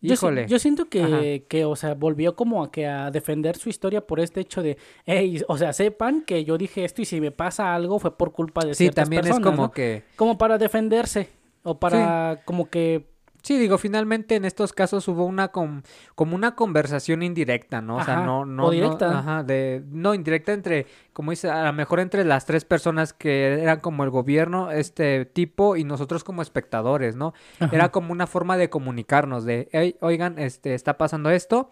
[0.00, 0.46] híjole.
[0.48, 4.18] yo siento que, que, o sea, volvió como a que a defender su historia por
[4.18, 7.74] este hecho de, hey, o sea, sepan que yo dije esto y si me pasa
[7.74, 9.72] algo fue por culpa de Sí, ciertas también personas, es como ¿no?
[9.72, 10.04] que...
[10.16, 11.28] Como para defenderse
[11.62, 13.10] o para como que
[13.44, 15.82] Sí, digo, finalmente en estos casos hubo una com-
[16.14, 17.96] como una conversación indirecta, ¿no?
[17.96, 19.18] O sea, no, no, o no- directa.
[19.18, 23.60] ajá, de, no, indirecta entre, como dice, a lo mejor entre las tres personas que
[23.60, 27.34] eran como el gobierno, este tipo, y nosotros como espectadores, ¿no?
[27.58, 27.74] Ajá.
[27.74, 31.68] Era como una forma de comunicarnos, de, "Hey, oigan, este, está pasando esto,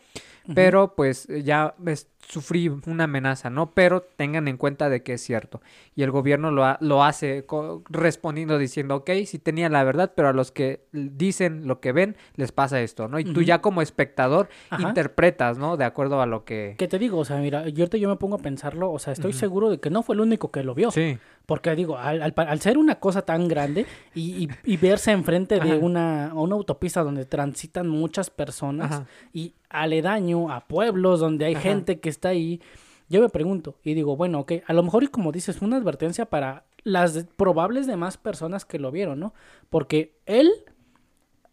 [0.56, 3.72] pero pues ya es- sufrí una amenaza, ¿no?
[3.72, 5.60] Pero tengan en cuenta de que es cierto.
[5.96, 7.44] Y el gobierno lo, ha- lo hace
[7.88, 12.16] respondiendo diciendo, ok, sí tenía la verdad, pero a los que dicen lo que ven,
[12.36, 13.18] les pasa esto, ¿no?
[13.18, 13.42] Y tú Ujú.
[13.42, 14.82] ya como espectador Ajá.
[14.88, 15.76] interpretas, ¿no?
[15.76, 16.76] De acuerdo a lo que...
[16.78, 17.18] ¿Qué te digo?
[17.18, 19.78] O sea, mira, yo ahorita yo me pongo a pensarlo, o sea, estoy seguro de
[19.80, 20.90] que no fue el único que lo vio.
[20.92, 21.18] Sí.
[21.46, 25.76] Porque digo, al, al ser una cosa tan grande y, y- y verse enfrente de
[25.78, 29.06] una, una autopista donde transitan muchas personas Ajá.
[29.32, 32.60] y aledaño a pueblos donde hay gente que está ahí,
[33.08, 35.78] yo me pregunto y digo, bueno, ok, a lo mejor y como dices, fue una
[35.78, 39.34] advertencia para las probables demás personas que lo vieron, ¿no?
[39.70, 40.50] Porque él,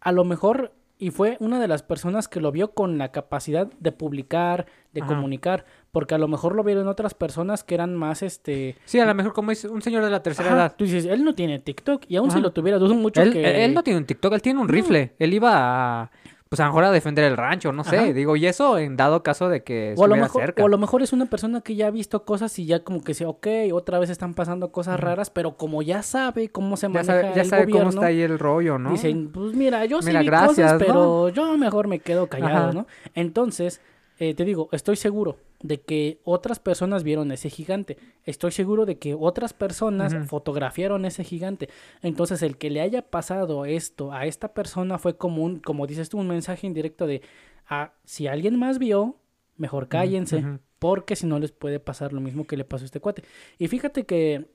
[0.00, 3.66] a lo mejor, y fue una de las personas que lo vio con la capacidad
[3.80, 5.14] de publicar, de Ajá.
[5.14, 8.76] comunicar, porque a lo mejor lo vieron otras personas que eran más, este...
[8.84, 10.74] Sí, a lo mejor como dice un señor de la tercera Ajá, edad.
[10.76, 13.64] Tú dices, él no tiene TikTok y aún si lo tuviera, dudo mucho Él, que...
[13.64, 15.14] él no tiene un TikTok, él tiene un rifle.
[15.18, 16.10] Él iba a,
[16.48, 17.96] pues a lo mejor a defender el rancho, no sé.
[17.98, 18.12] Ajá.
[18.12, 20.62] Digo, y eso en dado caso de que O a, lo estuviera mejor, cerca.
[20.62, 23.02] o a lo mejor es una persona que ya ha visto cosas y ya como
[23.02, 26.86] que dice, ok, otra vez están pasando cosas raras, pero como ya sabe cómo se
[26.86, 28.90] Ya maneja sabe, ya el sabe gobierno, cómo está ahí el rollo, ¿no?
[28.92, 30.78] dicen, pues mira, yo sí Mira, vi gracias, cosas, ¿no?
[30.86, 32.72] pero yo mejor me quedo callado, Ajá.
[32.72, 32.86] ¿no?
[33.14, 33.80] Entonces,
[34.18, 37.96] eh, te digo, estoy seguro de que otras personas vieron ese gigante.
[38.24, 41.68] Estoy seguro de que otras personas fotografiaron ese gigante.
[42.02, 46.08] Entonces, el que le haya pasado esto a esta persona fue como un, como dices
[46.08, 47.22] tú, un mensaje indirecto de,
[47.68, 49.16] ah, si alguien más vio,
[49.56, 50.44] mejor cállense,
[50.80, 53.22] porque si no les puede pasar lo mismo que le pasó a este cuate.
[53.56, 54.46] Y fíjate que,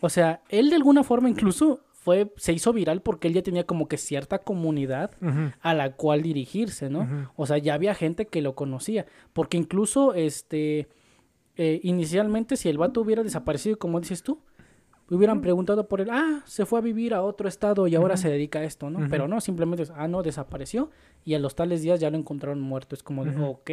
[0.00, 3.66] o sea, él de alguna forma incluso fue, se hizo viral porque él ya tenía
[3.66, 5.10] como que cierta comunidad
[5.60, 7.28] a la cual dirigirse, ¿no?
[7.36, 9.04] O sea, ya había gente que lo conocía.
[9.34, 10.88] Porque incluso, este,
[11.58, 14.40] eh, inicialmente, si el vato hubiera desaparecido, como dices tú,
[15.16, 18.28] hubieran preguntado por él, ah, se fue a vivir a otro estado y ahora se
[18.28, 19.06] dedica a esto, ¿no?
[19.08, 20.90] Pero no, simplemente, es, ah, no, desapareció
[21.24, 22.94] y a los tales días ya lo encontraron muerto.
[22.94, 23.70] Es como de, ok.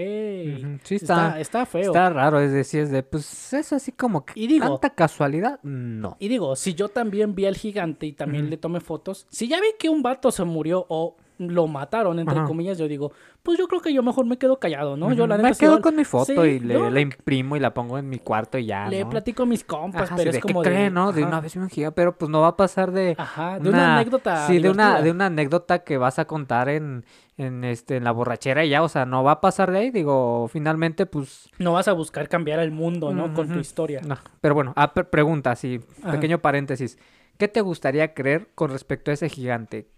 [0.83, 1.87] Sí, está, está, está feo.
[1.91, 5.59] está raro, es decir, es de, pues es así como que Y digo- tanta casualidad,
[5.63, 6.17] no.
[6.19, 9.59] Y digo, si yo también vi al gigante y también le tomé fotos, si ya
[9.59, 12.47] vi que un vato se murió o lo mataron, entre Ajá.
[12.47, 13.11] comillas, yo digo,
[13.43, 15.13] pues yo creo que yo mejor me quedo callado, ¿no?
[15.13, 17.73] Yo la me quedo con mi foto Sí, y le, yo la imprimo y la
[17.73, 19.09] pongo en mi cuarto y ya, le ¿no?
[19.09, 20.89] platico a mis compas, Ajá, pero sí, es de, como ¿qué de...
[20.89, 21.11] no?
[21.11, 23.15] De ajá, una vez me giga, pero pues no va a pasar de...
[23.17, 27.05] Ajá, de una anécdota Sí, de una, de anécdota que vas a contar en,
[27.37, 29.91] en, este, en la borrachera y ya, o sea, no va a pasar de ahí,
[29.91, 31.49] digo, finalmente, pues...
[31.59, 33.33] No vas a buscar cambiar el mundo, ¿no?
[33.33, 34.01] Con tu historia.
[34.05, 34.17] No.
[34.41, 36.13] Pero bueno, ah, pre- pregunta, sí, Ajá.
[36.13, 36.97] pequeño paréntesis.
[37.37, 39.89] ¿Qué te gustaría creer con respecto a ese gigante?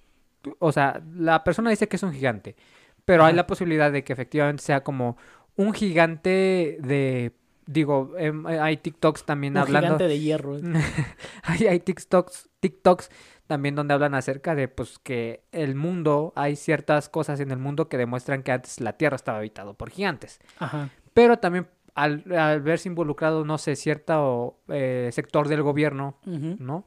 [0.60, 2.56] O sea, la persona dice que es un gigante,
[3.06, 5.18] pero hay la posibilidad de que efectivamente sea como
[5.56, 7.34] un gigante de
[7.66, 9.88] digo, em, hay TikToks también Un hablando.
[9.88, 10.58] gigante de hierro.
[11.44, 13.10] hay, hay TikToks, TikToks
[13.46, 17.88] también donde hablan acerca de pues que el mundo, hay ciertas cosas en el mundo
[17.90, 20.40] que demuestran que antes la Tierra estaba habitado por gigantes.
[20.60, 20.90] Ajá.
[21.14, 26.18] Pero también al, al verse involucrado, no sé, cierto eh, sector del gobierno.
[26.26, 26.86] ¿no?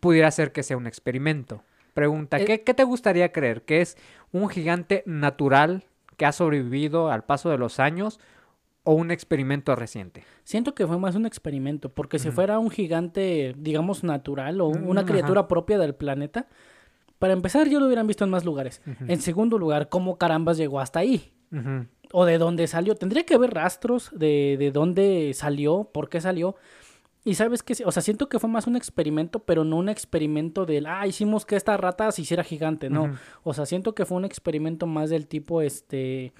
[0.00, 1.64] Pudiera ser que sea un experimento.
[1.94, 3.62] Pregunta, Eh, ¿qué, qué te gustaría creer?
[3.62, 3.96] ¿Que es
[4.32, 5.84] un gigante natural
[6.16, 8.20] que ha sobrevivido al paso de los años
[8.84, 10.24] o un experimento reciente?
[10.44, 14.88] Siento que fue más un experimento, porque si fuera un gigante, digamos, natural o Mm,
[14.88, 16.46] una criatura propia del planeta,
[17.18, 18.80] para empezar, ya lo hubieran visto en más lugares.
[19.06, 21.32] En segundo lugar, ¿cómo carambas llegó hasta ahí?
[22.12, 22.94] O de dónde salió.
[22.94, 26.56] Tendría que haber rastros de, de dónde salió, por qué salió.
[27.24, 30.64] Y sabes que, o sea, siento que fue más un experimento, pero no un experimento
[30.64, 33.14] del, ah, hicimos que esta rata se hiciera gigante, no.
[33.42, 36.32] O sea, siento que fue un experimento más del tipo, este,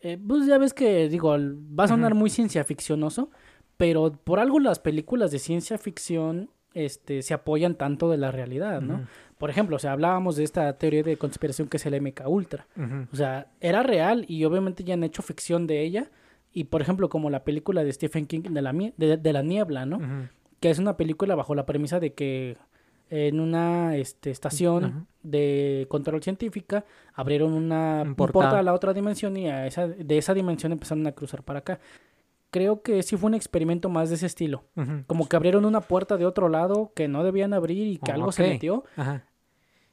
[0.00, 1.36] eh, pues ya ves que, digo,
[1.78, 3.30] va a sonar muy ciencia ficcionoso,
[3.76, 8.80] pero por algo las películas de ciencia ficción, este, se apoyan tanto de la realidad,
[8.80, 9.06] ¿no?
[9.38, 12.66] Por ejemplo, o sea, hablábamos de esta teoría de conspiración que es el MK Ultra.
[13.12, 16.10] O sea, era real y obviamente ya han hecho ficción de ella.
[16.58, 19.86] Y por ejemplo, como la película de Stephen King de la, de, de la niebla,
[19.86, 19.98] ¿no?
[20.60, 22.56] Que es una película bajo la premisa de que
[23.10, 28.32] en una este, estación de control científica abrieron una, Un portal.
[28.32, 31.60] portal a la otra dimensión y a esa, de esa dimensión empezaron a cruzar para
[31.60, 31.80] acá.
[32.50, 34.64] Creo que sí fue un experimento más de ese estilo.
[35.06, 38.14] Como que abrieron una puerta de otro lado que no debían abrir y que Oh,
[38.14, 38.84] algo se metió.
[38.96, 39.24] Ajá.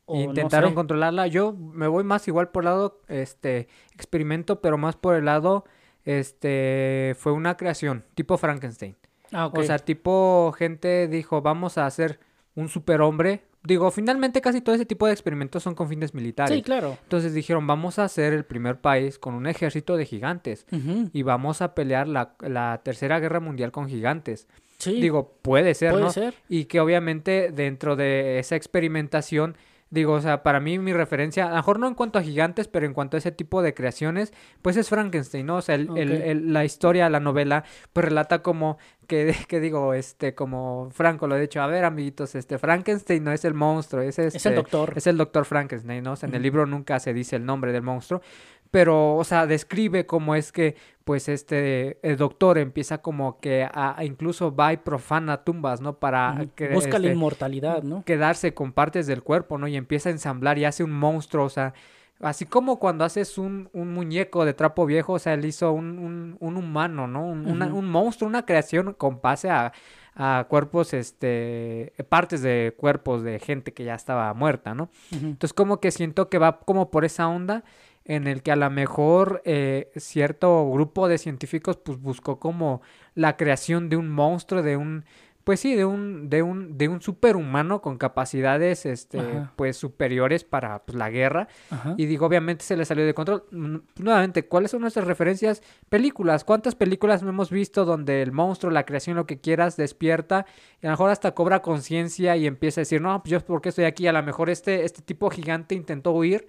[0.06, 0.76] O no Intentaron sé.
[0.76, 1.28] controlarla.
[1.28, 5.66] Yo me voy más igual por el lado, este, experimento, pero más por el lado,
[6.06, 8.96] este, fue una creación, tipo Frankenstein.
[9.32, 9.60] Ah, ok.
[9.60, 12.20] O sea, tipo gente dijo, vamos a hacer
[12.56, 13.44] un superhombre.
[13.64, 16.56] Digo, finalmente casi todo ese tipo de experimentos son con fines militares.
[16.56, 16.98] sí, claro.
[17.02, 20.68] Entonces dijeron, vamos a ser el primer país con un ejército de gigantes
[21.12, 24.48] y vamos a pelear la, la tercera guerra mundial con gigantes.
[24.78, 26.12] Sí, Digo, puede ser, puede ¿no?
[26.12, 26.36] ser.
[26.48, 29.58] Y que obviamente dentro de esa experimentación,
[29.96, 32.68] digo, o sea, para mí mi referencia, a lo mejor no en cuanto a gigantes,
[32.68, 34.32] pero en cuanto a ese tipo de creaciones,
[34.62, 35.56] pues es Frankenstein, ¿no?
[35.56, 38.78] O sea, el- el- la historia, la novela, pues relata como
[39.08, 43.32] que, que digo, este, como Franco lo ha dicho, a ver, amiguitos, este, Frankenstein no
[43.32, 44.94] es el monstruo, es este, Es el doctor.
[44.96, 46.12] es el doctor Frankenstein, ¿no?
[46.14, 48.22] O sea, en el libro nunca se dice el nombre del monstruo,
[48.72, 53.98] pero, o sea, describe cómo es que, pues, este, el doctor empieza como que a,
[53.98, 55.98] a incluso va y profana tumbas, ¿no?
[56.00, 58.04] Para que, Busca la este, inmortalidad, ¿no?
[58.06, 59.68] quedarse con partes del cuerpo, ¿no?
[59.68, 61.74] Y empieza a ensamblar y hace un monstruo, o sea,
[62.20, 66.00] así como cuando haces un, un muñeco de trapo viejo, o sea, él hizo un,
[66.00, 67.26] un, un humano, ¿no?
[67.26, 67.78] Un, una- Ujú.
[67.78, 69.74] un monstruo, una creación con base a,
[70.16, 74.90] a cuerpos, este, partes de cuerpos de gente que ya estaba muerta, ¿no?
[75.12, 77.64] Entonces como que siento que va como por esa onda
[78.06, 82.82] en el que a lo mejor eh, cierto grupo de científicos pues buscó como
[83.16, 85.06] la creación de un monstruo, de un,
[85.44, 89.54] pues sí, de un, de un, de un superhumano con capacidades este, Ajá.
[89.56, 91.48] pues superiores para pues, la guerra.
[91.72, 91.96] Ajá.
[91.98, 93.46] Y digo, obviamente se le salió de control.
[93.50, 95.64] Mm, Nuevamente, ¿cuáles son nuestras referencias?
[95.90, 96.44] Películas.
[96.44, 100.46] ¿Cuántas películas no hemos visto donde el monstruo, la creación, lo que quieras, despierta
[100.80, 103.62] y a lo mejor hasta cobra conciencia y empieza a decir, no, pues yo por
[103.62, 104.06] qué estoy aquí?
[104.06, 106.48] A lo mejor este, este tipo gigante intentó huir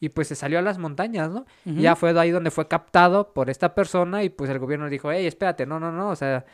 [0.00, 1.46] y pues se salió a las montañas, ¿no?
[1.64, 4.88] Y ya fue de ahí donde fue captado por esta persona y pues el gobierno
[4.90, 6.44] dijo, hey, espérate, no, no, no, o sea,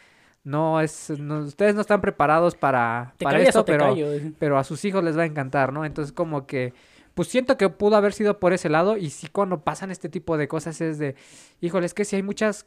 [0.45, 4.33] no es, no- ustedes no están preparados para, para esto, pero callo.
[4.39, 5.85] pero a sus hijos les va a encantar, ¿no?
[5.85, 6.73] Entonces como que,
[7.15, 10.37] pues siento que pudo haber sido por ese lado y sí cuando pasan este tipo
[10.39, 11.17] de cosas es de,
[11.61, 12.67] híjole, es que si hay muchas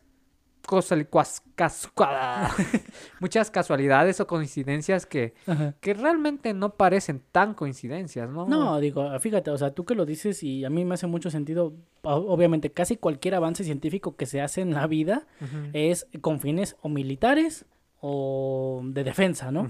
[0.65, 0.99] cosas,
[3.19, 5.75] muchas casualidades o coincidencias que, Ajá.
[5.79, 8.47] que realmente no parecen tan coincidencias, ¿no?
[8.47, 11.29] No, digo, fíjate, o sea, tú que lo dices y a mí me hace mucho
[11.29, 15.27] sentido, obviamente, casi cualquier avance científico que se hace en la vida
[15.73, 17.65] es con fines o militares
[17.99, 19.69] o de defensa, ¿no?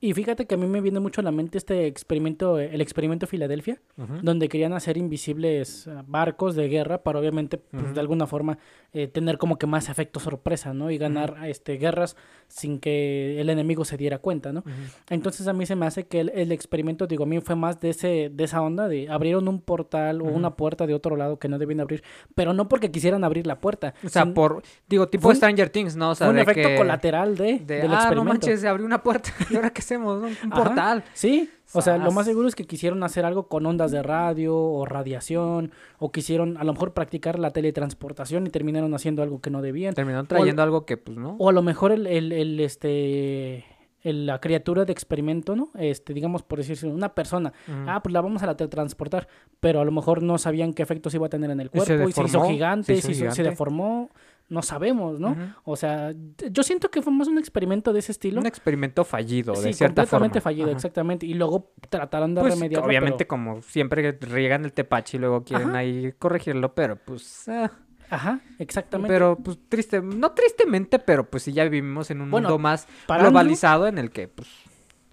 [0.00, 3.26] Y fíjate que a mí me viene mucho a la mente este experimento, el experimento
[3.26, 3.80] Filadelfia,
[4.22, 8.58] donde querían hacer invisibles eh, barcos de guerra para obviamente, pues, de alguna forma,
[8.92, 10.90] eh, tener como que más efecto sorpresa, ¿no?
[10.92, 14.62] Y ganar este, guerras sin que el enemigo se diera cuenta, ¿no?
[15.10, 17.80] Entonces a mí se me hace que el, el experimento, digo, a mí fue más
[17.80, 21.38] de ese de esa onda de abrieron un portal o una puerta de otro lado
[21.40, 22.04] que no debían abrir,
[22.36, 23.94] pero no porque quisieran abrir la puerta.
[24.04, 26.10] O sea, sin- por, digo, tipo un- Stranger Things, ¿no?
[26.10, 28.24] O sea, un de efecto que- colateral de, de, del ah, no experimento.
[28.32, 30.20] manches, se abrió una puerta, ¿y ahora qué hacemos?
[30.20, 30.28] no?
[30.28, 30.64] Un Ajá.
[30.64, 31.04] portal.
[31.14, 34.56] Sí, o sea, lo más seguro es que quisieron hacer algo con ondas de radio
[34.56, 39.50] o radiación, o quisieron a lo mejor practicar la teletransportación y terminaron haciendo algo que
[39.50, 39.94] no debían.
[39.94, 41.36] Terminaron trayendo algo que, pues, ¿no?
[41.38, 43.64] O a lo mejor el, el, el, este
[44.02, 45.70] el- la criatura de experimento, ¿no?
[45.74, 47.52] Este, digamos, por decirse, una persona.
[47.86, 49.26] Ah, pues la vamos a la teletransportar.
[49.60, 51.86] Pero a lo mejor no sabían qué efectos iba a tener en el Y se
[51.86, 52.08] cuerpo.
[52.08, 53.50] Y se, hizo deformó, gigante, se se, hizo hizo- se gigante.
[53.50, 54.10] deformó.
[54.50, 55.36] No sabemos, ¿no?
[55.64, 56.10] O sea,
[56.50, 58.40] yo siento que fue más un experimento de ese estilo.
[58.40, 60.44] Un experimento fallido, de cierta completamente forma.
[60.44, 60.76] fallido, Ajá.
[60.76, 61.26] exactamente.
[61.26, 62.86] Y luego trataron de Pues, remediarlo.
[62.86, 65.78] obviamente, pero- como siempre riegan el tepache y luego quieren Ajá.
[65.78, 67.46] ahí corregirlo, pero pues.
[67.48, 67.70] ah,
[68.10, 69.12] Ajá, exactamente.
[69.12, 72.86] pero pues triste, no tristemente, pero pues sí ya vivimos en un Bueno, mundo más
[73.06, 74.48] globalizado en el que, pues.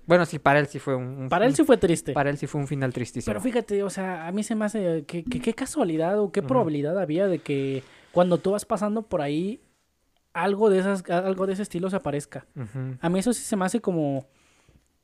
[0.07, 1.05] Bueno, sí, para él sí fue un.
[1.23, 2.13] un- Para él sí fue triste.
[2.13, 3.31] Para él sí fue un final tristísimo.
[3.31, 6.99] Pero fíjate, o sea, a mí se me hace que, qué casualidad o qué probabilidad
[6.99, 9.59] había de que cuando tú vas pasando por ahí
[10.33, 12.45] algo de esas algo de ese estilo se aparezca.
[13.01, 14.27] A mí eso sí se me hace como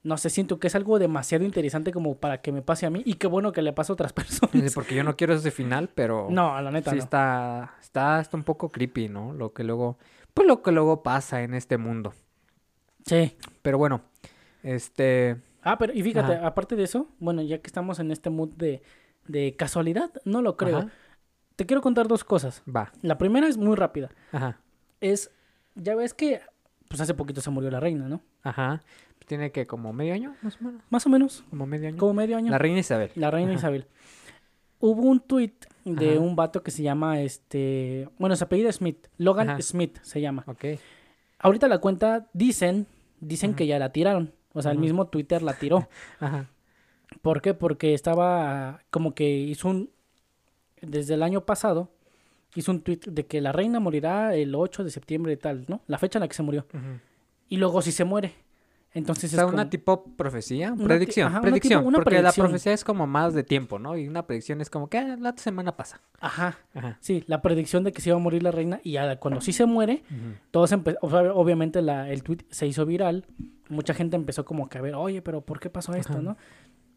[0.03, 3.03] no sé, siento que es algo demasiado interesante como para que me pase a mí
[3.05, 4.73] y qué bueno que le pase a otras personas.
[4.73, 6.27] Porque yo no quiero ese final, pero.
[6.29, 7.03] No, la neta sí no.
[7.03, 9.33] está, está, está un poco creepy, ¿no?
[9.33, 9.97] Lo que luego,
[10.33, 12.13] pues lo que luego pasa en este mundo.
[13.05, 13.35] Sí.
[13.61, 14.01] Pero bueno,
[14.63, 16.47] este, Ah, pero y fíjate, Ajá.
[16.47, 18.81] aparte de eso, bueno, ya que estamos en este mood de,
[19.27, 20.77] de casualidad, no lo creo.
[20.79, 20.89] Ajá.
[21.55, 22.63] Te quiero contar dos cosas.
[22.67, 24.09] va, La primera es muy rápida.
[24.31, 24.57] ajá,
[24.99, 25.29] Es,
[25.75, 26.41] ya ves que,
[26.87, 28.21] pues hace poquito se murió la reina, ¿no?
[28.43, 28.81] ajá.
[29.31, 31.97] Tiene que como medio año, más o menos, Más o menos, como medio año.
[31.97, 32.51] como medio año.
[32.51, 33.11] La reina Isabel.
[33.15, 33.85] La reina Isabel.
[34.81, 35.53] Hubo un tweet
[35.85, 36.19] de Ajá.
[36.19, 39.61] un vato que se llama, este, bueno, se apellida Smith, Logan Ajá.
[39.61, 40.43] Smith se llama.
[40.47, 40.65] Ok.
[41.39, 42.87] Ahorita la cuenta dicen,
[43.21, 43.55] dicen Ajá.
[43.59, 44.33] que ya la tiraron.
[44.51, 45.87] O sea, el mismo Twitter la tiró.
[46.19, 46.49] Ajá.
[47.21, 47.53] ¿Por qué?
[47.53, 49.91] Porque estaba como que hizo un,
[50.81, 51.89] desde el año pasado,
[52.53, 55.79] hizo un tweet de que la reina morirá el 8 de septiembre y tal, ¿no?
[55.87, 56.65] La fecha en la que se murió.
[57.47, 58.33] Y luego sí se muere.
[58.93, 61.97] Entonces O sea, es una como- tipo profecía, Una predicción, ajá, una predicción, tipo- una
[61.99, 62.43] porque predicción.
[62.45, 63.97] la profecía es como más de tiempo, ¿no?
[63.97, 66.01] Y una predicción es como que ah, la semana pasa.
[66.19, 66.58] Ajá.
[66.73, 66.97] Ajá.
[66.99, 69.54] Sí, la predicción de que se iba a morir la reina y ya cuando sí
[69.54, 70.04] se muere,
[70.51, 73.25] todos empe- o sea, obviamente la, el tweet se hizo viral,
[73.69, 76.21] mucha gente empezó como que a ver, oye, pero ¿por qué pasó esto, Ajá.
[76.21, 76.38] no?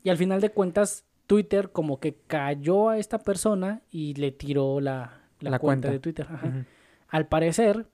[0.03, 4.81] Y al final de cuentas, Twitter como que cayó a esta persona y le tiró
[4.81, 5.91] la, la La cuenta, cuenta.
[5.93, 6.27] de Twitter.
[6.29, 6.65] Ajá.
[7.09, 7.87] Al parecer,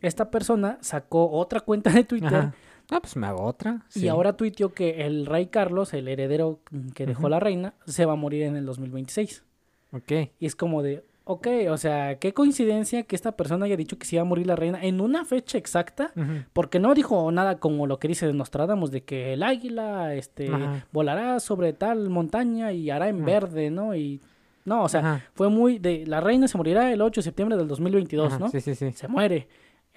[0.00, 2.54] esta persona sacó otra cuenta de Twitter Ajá.
[2.90, 3.84] Ah, pues me hago otra.
[3.94, 4.08] y sí.
[4.08, 6.60] ahora tuiteó que el rey Carlos, el heredero
[6.94, 9.44] que dejó la reina, se va a morir en el 2026.
[9.92, 10.12] Ok.
[10.38, 14.06] Y es como de, ok, o sea, qué coincidencia que esta persona haya dicho que
[14.06, 16.12] se iba a morir la reina en una fecha exacta,
[16.54, 20.48] porque no dijo nada como lo que dice de Nostradamus, de que el águila este,
[20.48, 20.86] Ajá.
[20.90, 23.26] volará sobre tal montaña y hará en Ajá.
[23.26, 23.94] verde, ¿no?
[23.94, 24.22] Y
[24.64, 25.24] no, o sea, Ajá.
[25.34, 28.48] fue muy de, la reina se morirá el 8 de septiembre del 2022, Ajá, ¿no?
[28.48, 28.92] Sí, sí, sí.
[28.92, 29.48] Se muere.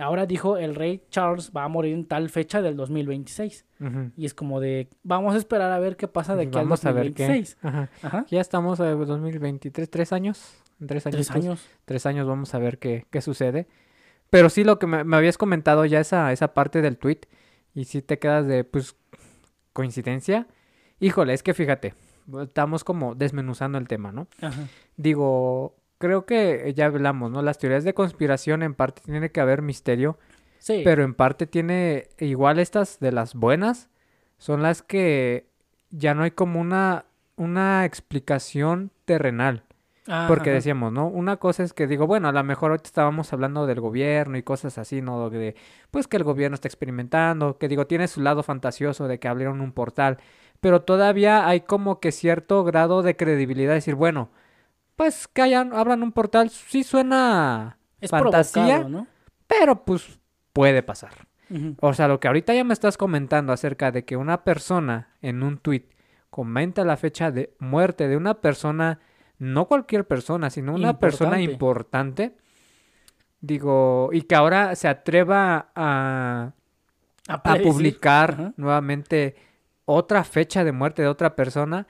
[0.01, 3.65] Ahora dijo el rey Charles va a morir en tal fecha del 2026.
[3.79, 4.11] Ujú.
[4.15, 6.85] Y es como de, vamos a esperar a ver qué pasa de aquí al Vamos
[6.85, 7.23] a ver qué.
[7.23, 7.57] 2026.
[7.61, 7.89] Ajá.
[8.01, 8.25] Ajá.
[8.29, 10.55] Ya estamos en 2023, tres años.
[10.85, 11.15] Tres años.
[11.27, 11.69] Tres años.
[11.85, 13.67] Tres años vamos a ver qué, qué sucede.
[14.29, 17.21] Pero sí, lo que me, me habías comentado ya esa, esa parte del tweet.
[17.73, 18.95] Y si te quedas de, pues,
[19.73, 20.47] coincidencia.
[20.99, 21.95] Híjole, es que fíjate,
[22.43, 24.27] estamos como desmenuzando el tema, ¿no?
[24.41, 24.67] Ajá.
[24.97, 27.41] Digo, creo que ya hablamos, ¿no?
[27.41, 30.17] Las teorías de conspiración en parte tiene que haber misterio,
[30.59, 30.81] Sí.
[30.83, 33.89] pero en parte tiene igual estas de las buenas
[34.37, 35.45] son las que
[35.91, 37.05] ya no hay como una
[37.37, 39.63] una explicación terrenal,
[40.27, 40.55] porque Ajá.
[40.57, 41.07] decíamos, ¿no?
[41.07, 44.43] Una cosa es que digo, bueno, a lo mejor ahorita estábamos hablando del gobierno y
[44.43, 45.29] cosas así, ¿no?
[45.29, 45.55] De
[45.89, 49.61] pues que el gobierno está experimentando, que digo, tiene su lado fantasioso de que abrieron
[49.61, 50.17] un portal,
[50.59, 54.29] pero todavía hay como que cierto grado de credibilidad decir, bueno,
[55.01, 58.87] pues que hayan abran un portal, sí suena es fantasía,
[59.47, 60.19] pero pues
[60.53, 61.27] puede pasar.
[61.79, 65.41] O sea, lo que ahorita ya me estás comentando acerca de que una persona en
[65.41, 65.87] un tweet
[66.29, 68.99] comenta la fecha de muerte de una persona,
[69.39, 72.37] no cualquier persona, sino una persona Importante.
[73.39, 76.51] digo, y que ahora se atreva a,
[77.27, 78.53] a publicar Ajá.
[78.55, 79.35] nuevamente
[79.85, 81.87] otra fecha de muerte de otra persona,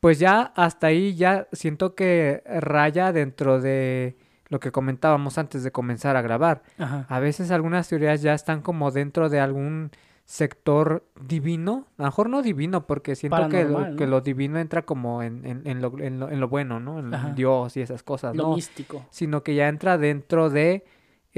[0.00, 4.16] pues ya hasta ahí ya siento que raya dentro de
[4.48, 6.62] lo que comentábamos antes de comenzar a grabar.
[6.78, 7.06] Ajá.
[7.08, 9.90] A veces algunas teorías ya están como dentro de algún
[10.24, 14.82] sector divino, a lo mejor no divino, porque siento que lo, que lo divino entra
[14.82, 16.98] como en, en- en lo, en lo- en lo bueno, ¿no?
[16.98, 17.30] En Ajá.
[17.30, 18.54] Dios y esas cosas, Lo ¿no?
[18.56, 19.06] místico.
[19.10, 20.84] Sino que ya entra dentro de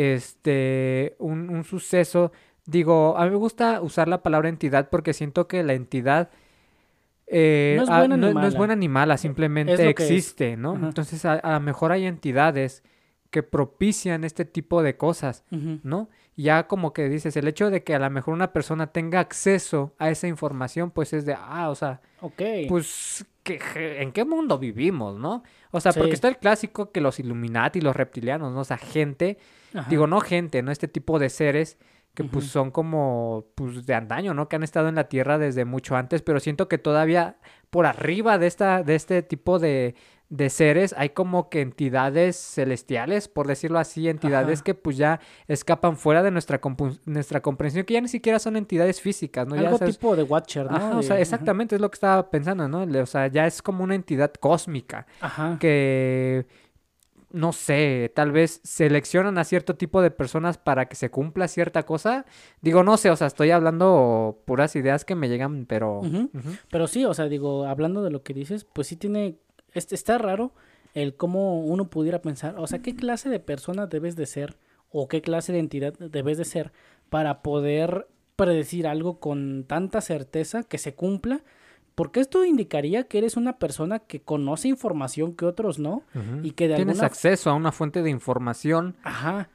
[0.09, 2.33] este un, un suceso.
[2.67, 6.31] Digo, a mí me gusta usar la palabra entidad porque siento que la entidad
[7.31, 10.75] eh, No es ah, buena ni no- no es buena mala, simplemente existe, ¿no?
[10.75, 12.83] Entonces a, a lo mejor hay entidades
[13.31, 15.45] que propician este tipo de cosas.
[15.51, 16.09] ¿no?
[16.37, 19.93] Ya como que dices, el hecho de que a lo mejor una persona tenga acceso
[19.99, 22.01] a esa información, pues es de, ah, o sea,
[22.69, 23.61] pues, ¿qué-
[24.01, 25.43] ¿en qué mundo vivimos, no?
[25.73, 28.61] O sea, porque está el clásico que los Illuminati, los reptilianos, ¿no?
[28.61, 29.37] O sea, gente,
[29.75, 29.91] Ajá.
[29.91, 30.71] digo, no gente, ¿no?
[30.73, 31.77] Este tipo de seres
[32.15, 34.49] que pues son como pues de antaño, ¿no?
[34.49, 37.37] Que han estado en la Tierra desde mucho antes, pero siento que todavía
[37.71, 39.95] por arriba de esta de este tipo de
[40.31, 44.65] de seres hay como que entidades celestiales, por decirlo así, entidades Ajá.
[44.65, 46.61] que pues ya escapan fuera de nuestra
[47.07, 49.55] nuestra comprensión, que ya ni siquiera son entidades físicas, ¿no?
[49.57, 50.77] Ya Algo sabes- tipo de Watcher, ¿no?
[50.77, 51.23] Ajá, o sea, ajá.
[51.23, 52.83] exactamente es lo que estaba pensando, ¿no?
[53.01, 55.57] O sea, ya es como una entidad cósmica Ajá.
[55.59, 56.47] que,
[57.31, 61.85] no sé, tal vez seleccionan a cierto tipo de personas para que se cumpla cierta
[61.85, 62.25] cosa.
[62.63, 66.01] Digo, no sé, o sea, estoy hablando puras ideas que me llegan, pero...
[66.71, 69.37] Pero sí, o sea, digo, hablando de lo que dices, pues sí tiene,
[69.73, 70.53] este, está raro
[70.95, 74.57] el cómo uno pudiera pensar, o sea, qué clase de persona debes de ser
[74.91, 76.73] o qué clase de entidad debes de ser
[77.11, 81.43] para poder predecir algo con tanta certeza que se cumpla,
[81.99, 86.05] porque esto indicaría que eres una persona que conoce información que otros no
[86.45, 87.07] y que de Tienes alguna...
[87.09, 89.49] acceso a una fuente de información Ajá,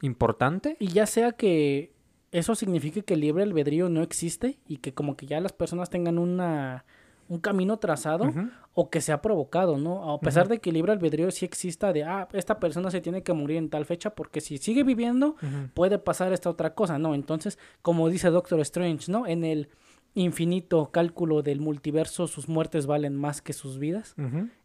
[0.00, 0.78] importante.
[0.80, 1.92] y ya sea que
[2.32, 5.90] eso signifique que el libre albedrío no existe y que como que ya las personas
[5.90, 6.86] tengan una
[7.28, 8.32] un camino trazado
[8.72, 10.14] o que se ha provocado, ¿no?
[10.14, 13.22] A pesar de que el libre albedrío sí exista de, ah, esta persona se tiene
[13.22, 15.36] que morir en tal fecha porque si sigue viviendo
[15.74, 17.14] puede pasar esta otra cosa, ¿no?
[17.14, 19.26] Entonces, como dice Doctor Strange, ¿no?
[19.26, 19.68] En el
[20.14, 24.14] infinito cálculo del multiverso, sus muertes valen más que sus vidas.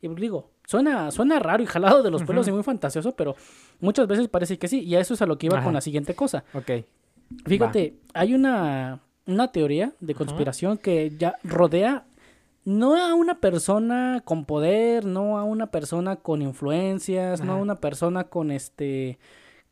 [0.02, 3.36] Y pues digo, suena, suena raro y jalado de los pelos y muy fantasioso, pero
[3.80, 4.82] muchas veces parece que sí.
[4.82, 5.66] Y a eso es a lo que iba Ajá.
[5.66, 6.44] con la siguiente cosa.
[6.54, 6.72] Ok.
[7.46, 12.06] Fíjate, hay una, una teoría de conspiración que ya rodea
[12.66, 17.76] no a una persona con poder, no a una persona con influencias, no a una
[17.76, 19.20] persona con este,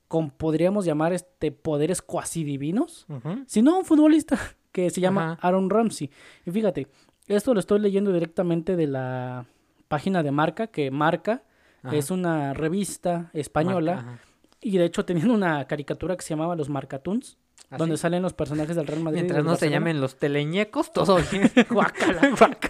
[0.07, 3.07] con podríamos llamar este poderes cuasi divinos,
[3.47, 4.39] sino a un futbolista
[4.73, 5.47] que se llama Ajá.
[5.47, 6.09] Aaron Ramsey.
[6.45, 6.87] Y fíjate,
[7.27, 9.45] esto lo estoy leyendo directamente de la
[9.87, 11.43] página de Marca, que Marca
[11.83, 11.95] Ajá.
[11.95, 14.19] es una revista española Marca,
[14.59, 17.37] y de hecho tenían una caricatura que se llamaba Los Marcatoons,
[17.73, 19.21] ¿Ah, donde salen los personajes del Real Madrid.
[19.21, 21.51] Mientras no se llamen los teleñecos, todo bien.
[21.69, 22.21] Guácala.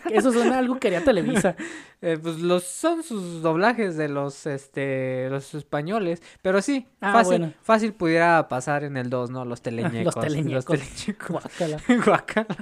[0.09, 1.55] Eso suena a algo que haría Televisa.
[2.05, 7.39] Eh, pues los son sus doblajes de los este los españoles, pero sí, Ah, fácil,
[7.39, 7.53] bueno.
[7.61, 9.45] fácil pudiera pasar en el 2, ¿no?
[9.45, 10.13] Los teleñecos.
[10.15, 10.65] teleñecos.
[10.65, 11.29] teleñecos.
[11.29, 11.77] Guácala.
[12.05, 12.57] Guácala.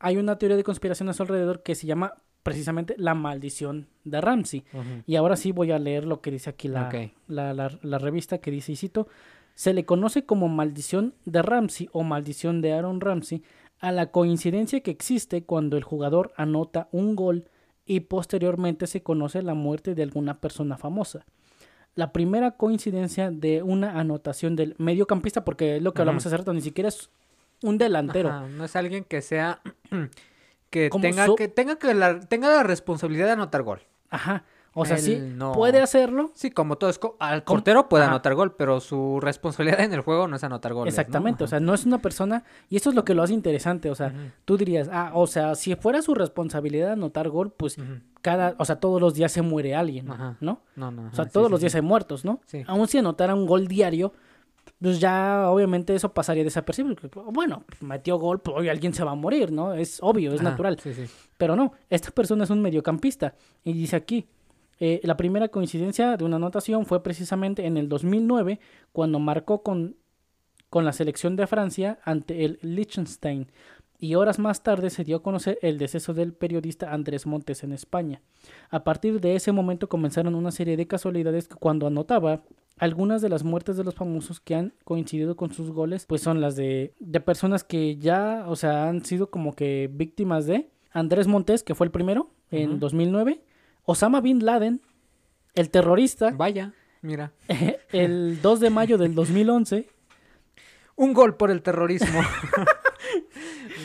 [0.00, 4.20] Hay una teoría de conspiración a su alrededor que se llama precisamente la maldición de
[4.20, 4.64] Ramsey.
[5.06, 6.90] Y ahora sí voy a leer lo que dice aquí la,
[7.28, 9.06] la, la- la revista que dice, y cito,
[9.54, 13.42] se le conoce como maldición de Ramsey o maldición de Aaron Ramsey
[13.80, 17.44] a la coincidencia que existe cuando el jugador anota un gol
[17.86, 21.26] y posteriormente se conoce la muerte de alguna persona famosa.
[21.94, 26.52] La primera coincidencia de una anotación del mediocampista, porque es lo que hablamos hace rato,
[26.52, 27.10] ni siquiera es
[27.62, 28.30] un delantero.
[28.30, 29.60] Ajá, no es alguien que sea
[30.70, 33.80] que tenga que tenga que la, tenga la responsabilidad de anotar gol.
[34.10, 34.44] Ajá.
[34.76, 35.52] O sea, sí, no.
[35.52, 38.12] puede hacerlo, Sí, como todo es co- al portero puede Ajá.
[38.12, 41.00] anotar gol, pero su responsabilidad en el juego no es anotar goles, ¿no?
[41.00, 43.88] Exactamente, o sea, no es una persona, y eso es lo que lo hace interesante,
[43.90, 44.12] o sea,
[44.44, 47.76] tú dirías, ah, o sea, si fuera su responsabilidad anotar gol, pues
[48.20, 50.36] cada, o sea, todos los días se muere alguien, Ajá.
[50.40, 50.60] ¿no?
[50.76, 51.64] No, no, O sea, todos sí, los sí.
[51.64, 52.40] días hay muertos, ¿no?
[52.46, 52.64] Sí.
[52.66, 54.12] Aún si anotara un gol diario,
[54.80, 56.96] pues ya obviamente eso pasaría desapercibido.
[57.32, 59.72] Bueno, metió gol, pues hoy alguien se va a morir, ¿no?
[59.72, 60.78] Es obvio, es natural.
[60.82, 61.04] Sí, sí.
[61.38, 63.34] Pero no, esta persona es un mediocampista.
[63.62, 64.26] Y dice aquí,
[64.86, 68.60] eh, la primera coincidencia de una anotación fue precisamente en el 2009,
[68.92, 69.96] cuando marcó con,
[70.68, 73.50] con la selección de Francia ante el Liechtenstein.
[73.98, 77.72] Y horas más tarde se dio a conocer el deceso del periodista Andrés Montes en
[77.72, 78.20] España.
[78.68, 82.42] A partir de ese momento comenzaron una serie de casualidades que cuando anotaba
[82.76, 86.42] algunas de las muertes de los famosos que han coincidido con sus goles, pues son
[86.42, 91.26] las de, de personas que ya, o sea, han sido como que víctimas de Andrés
[91.26, 92.80] Montes, que fue el primero en Ujú.
[92.80, 93.40] 2009,
[93.84, 94.80] Osama Bin Laden,
[95.54, 96.72] el terrorista, Vaya,
[97.02, 97.32] mira.
[97.92, 99.88] el 2 de mayo del 2011,
[100.96, 102.20] Un gol por el terrorismo.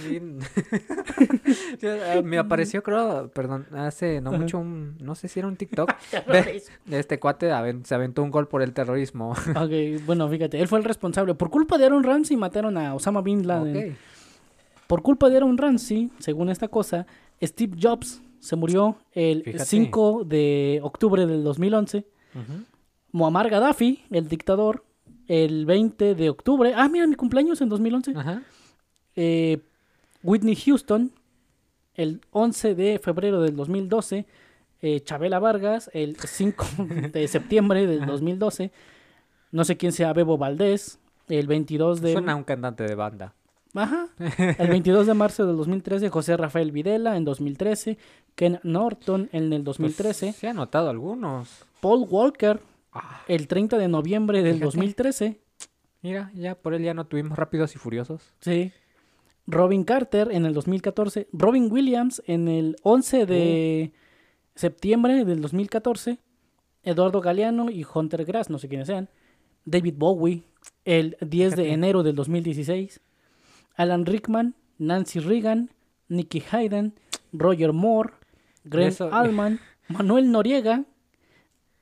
[1.79, 5.91] Ya, Me apareció, creo, perdón, hace no mucho un, no sé si era un TikTok,
[6.27, 7.49] de, este cuate
[7.83, 9.31] se aventó un gol por el terrorismo.
[9.31, 11.35] Ok, bueno, fíjate, él fue el responsable.
[11.35, 13.91] Por culpa de Aaron Ramsey mataron a Osama Bin Laden.
[13.91, 13.97] Ok.
[14.87, 17.05] Por culpa de Aaron Ramsey, según esta cosa,
[17.41, 19.65] Steve Jobs se murió el Fíjate.
[19.65, 22.05] 5 de octubre del 2011.
[22.35, 22.63] Ujú.
[23.11, 24.85] Muammar Gaddafi, el dictador,
[25.27, 26.73] el 20 de octubre.
[26.75, 28.13] Ah, mira, mi cumpleaños en 2011.
[28.15, 28.43] Ajá.
[29.15, 29.59] Eh,
[30.23, 31.11] Whitney Houston,
[31.95, 34.25] el 11 de febrero del 2012.
[34.81, 36.65] Eh, Chabela Vargas, el 5
[37.13, 38.11] de septiembre del Ajá.
[38.11, 38.71] 2012.
[39.51, 42.13] No sé quién sea Bebo Valdés, el 22 de...
[42.13, 43.33] Suena un cantante de banda.
[43.73, 44.07] Ajá.
[44.57, 47.97] El 22 de marzo del 2013, José Rafael Videla en 2013,
[48.35, 51.65] Ken Norton en el Pues, 2013, se han notado algunos.
[51.81, 52.59] Paul Walker
[52.91, 54.65] Ah, el 30 de noviembre del Fíjate.
[54.65, 55.39] 2013,
[56.01, 58.33] Mira, ya por él ya no tuvimos rápidos y furiosos.
[58.39, 58.71] Sí.
[59.45, 61.27] Robin Carter en el 2014.
[61.33, 63.91] Robin Williams en el 11 de
[64.55, 66.17] septiembre del 2014.
[66.83, 69.09] Eduardo Galeano y Hunter Grass, no sé quiénes sean.
[69.65, 70.43] David Bowie
[70.85, 71.73] el 10 de Fíjate.
[71.73, 73.01] enero del 2016.
[73.79, 75.71] Alan Rickman, Nancy Reagan,
[76.09, 76.93] Nicky Hayden,
[77.31, 78.11] Roger Moore,
[78.65, 80.83] Greg Allman, Manuel Noriega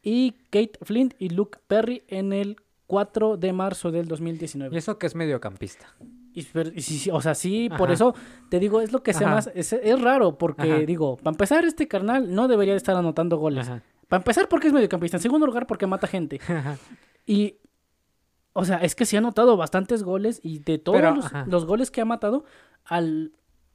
[0.03, 4.75] y Kate Flint y Luke Perry en el 4 de marzo del 2019.
[4.75, 5.87] Y eso que es mediocampista.
[6.33, 6.41] Y,
[6.75, 7.93] y o sea, sí, por Ajá.
[7.93, 8.15] eso
[8.51, 9.33] te digo, es lo que se Ajá.
[9.33, 9.51] más.
[9.55, 10.81] Es, es raro, porque Ajá.
[10.81, 13.67] digo, para empezar, este carnal no debería de estar anotando goles.
[13.67, 13.81] Ajá.
[14.07, 15.17] Para empezar, porque es mediocampista.
[15.17, 16.39] En segundo lugar, porque mata gente.
[17.29, 17.55] Y,
[18.57, 21.91] o sea, es que sí ha anotado bastantes goles y de todos Pero, los, goles
[21.91, 22.43] que ha matado,
[22.85, 23.31] al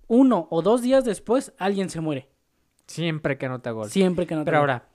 [0.08, 2.28] uno o dos días después, alguien se muere.
[2.88, 3.88] Siempre que anota gol.
[3.88, 4.70] Siempre que anota Pero gol.
[4.70, 4.88] ahora,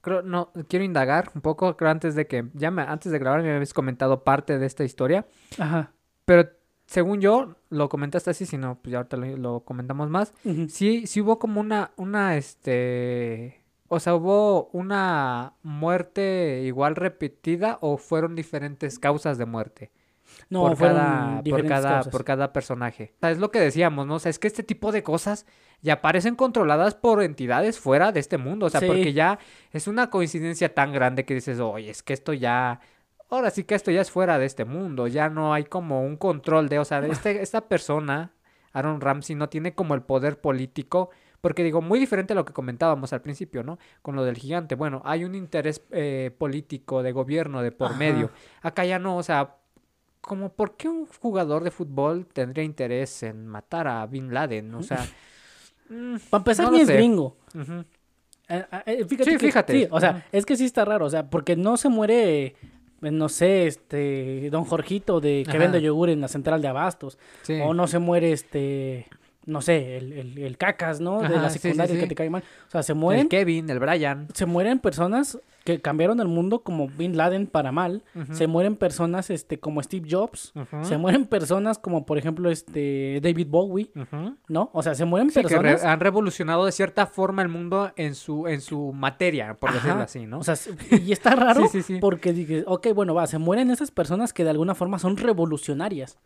[0.00, 3.42] creo, no, quiero indagar un poco, creo antes de que, ya me, antes de grabar
[3.42, 5.26] me habías comentado parte de esta historia,
[5.58, 5.92] Ajá.
[6.24, 6.48] pero
[6.86, 10.32] según yo, lo comentaste así, si no, pues ya ahorita lo, lo comentamos más.
[10.42, 10.70] Ujú.
[10.70, 17.96] Sí, sí hubo como una, una, este, o sea, hubo una muerte igual repetida o
[17.96, 19.90] fueron diferentes causas de muerte
[20.50, 22.08] No, por cada, por cada, causas.
[22.12, 23.12] por cada personaje.
[23.16, 24.16] O sea, es lo que decíamos, ¿no?
[24.16, 25.46] O sea, es que este tipo de cosas
[25.80, 28.66] ya parecen controladas por entidades fuera de este mundo.
[28.66, 28.86] O sea, Sí.
[28.86, 29.38] porque ya
[29.72, 32.80] es una coincidencia tan grande que dices, oye, es que esto ya.
[33.30, 35.06] Ahora sí que esto ya es fuera de este mundo.
[35.06, 36.78] Ya no hay como un control de.
[36.78, 38.32] O sea, de este, esta persona,
[38.72, 41.10] Aaron Ramsey, no tiene como el poder político.
[41.40, 43.78] Porque digo, muy diferente a lo que comentábamos al principio, ¿no?
[44.02, 44.74] Con lo del gigante.
[44.74, 47.98] Bueno, hay un interés eh, político de gobierno de por Ajá.
[47.98, 48.30] medio.
[48.62, 49.54] Acá ya no, o sea,
[50.20, 54.82] como por qué un jugador de fútbol tendría interés en matar a Bin Laden, o
[54.82, 55.06] sea,
[55.90, 56.94] mm, Para empezar, no ni es sé.
[56.94, 57.36] gringo.
[58.48, 59.72] Eh, eh, fíjate Sí, que- fíjate.
[59.74, 63.10] sí, o sea, es que sí está raro, o sea, porque no se muere, eh,
[63.12, 65.58] no sé, este, don Jorgito de que Ajá.
[65.60, 67.60] vende yogur en la central de abastos, Sí.
[67.62, 69.06] o no se muere, este,
[69.48, 71.20] no sé, el, el, el cacas, ¿no?
[71.20, 72.00] De Ajá, la sí, sí, secundaria sí.
[72.00, 72.42] que te cae mal.
[72.68, 74.28] O sea, se mueren, El Kevin, el Brian.
[74.34, 78.02] se mueren personas que cambiaron el mundo como Bin Laden para mal,
[78.32, 80.52] se mueren personas, este, como Steve Jobs,
[80.82, 83.90] se mueren personas como, por ejemplo, este, David Bowie.
[84.48, 84.70] ¿no?
[84.72, 85.84] O sea, se mueren Sí, que re- personas...
[85.84, 89.78] han revolucionado de cierta forma el mundo en su, en su materia, por Ajá.
[89.78, 90.38] decirlo así, ¿no?
[90.38, 90.54] O sea,
[90.90, 91.98] y está raro Sí, sí, sí.
[92.00, 96.18] porque dices, ok, bueno, va, se mueren esas personas que de alguna forma son revolucionarias.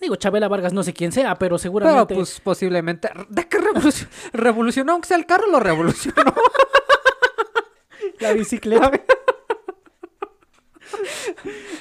[0.00, 2.14] Digo, Chabela Vargas no sé quién sea, pero Pero seguramente...
[2.14, 3.08] pues posiblemente.
[3.30, 4.10] ¿De qué revolucionó?
[4.32, 4.92] revolucionó?
[4.92, 6.32] Aunque sea el carro, lo revolucionó.
[8.20, 8.90] La bicicleta.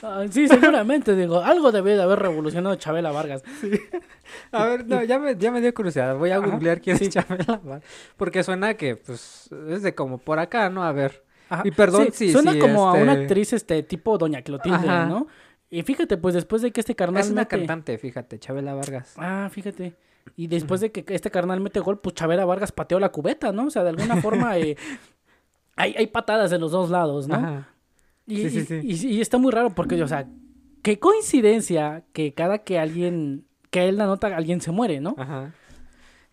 [0.01, 3.43] Ah, sí, seguramente, digo, algo debe de haber revolucionado Chabela Vargas.
[4.51, 6.15] A ver, no, ya me, ya me dio curiosidad.
[6.17, 7.05] Voy a Ajá, googlear quién sí.
[7.05, 7.83] es Chabela Vargas.
[8.17, 10.83] Porque suena que, pues, es de como por acá, ¿no?
[10.83, 11.23] A ver.
[11.49, 11.61] Ajá.
[11.65, 14.77] Y perdón Sí, si- Suena si, como a una este- actriz este tipo Doña Clotilde,
[14.77, 15.05] Ajá.
[15.05, 15.27] ¿no?
[15.69, 19.13] Y fíjate, pues después de que este carnal Es una mete- cantante, fíjate, Chabela Vargas.
[19.17, 19.95] Ah, fíjate.
[20.35, 23.65] Y después de que este carnal mete gol, pues Chabela Vargas pateó la cubeta, ¿no?
[23.67, 24.75] O sea, de alguna forma eh,
[25.75, 27.35] hay, hay patadas de los dos lados, ¿no?
[27.35, 27.69] Ajá.
[28.27, 28.79] Y, Sí, sí, sí.
[28.83, 30.27] y- y está muy raro porque, o sea,
[30.81, 35.15] qué coincidencia que cada que alguien, que él anota, alguien se muere, ¿no?
[35.17, 35.51] Ajá.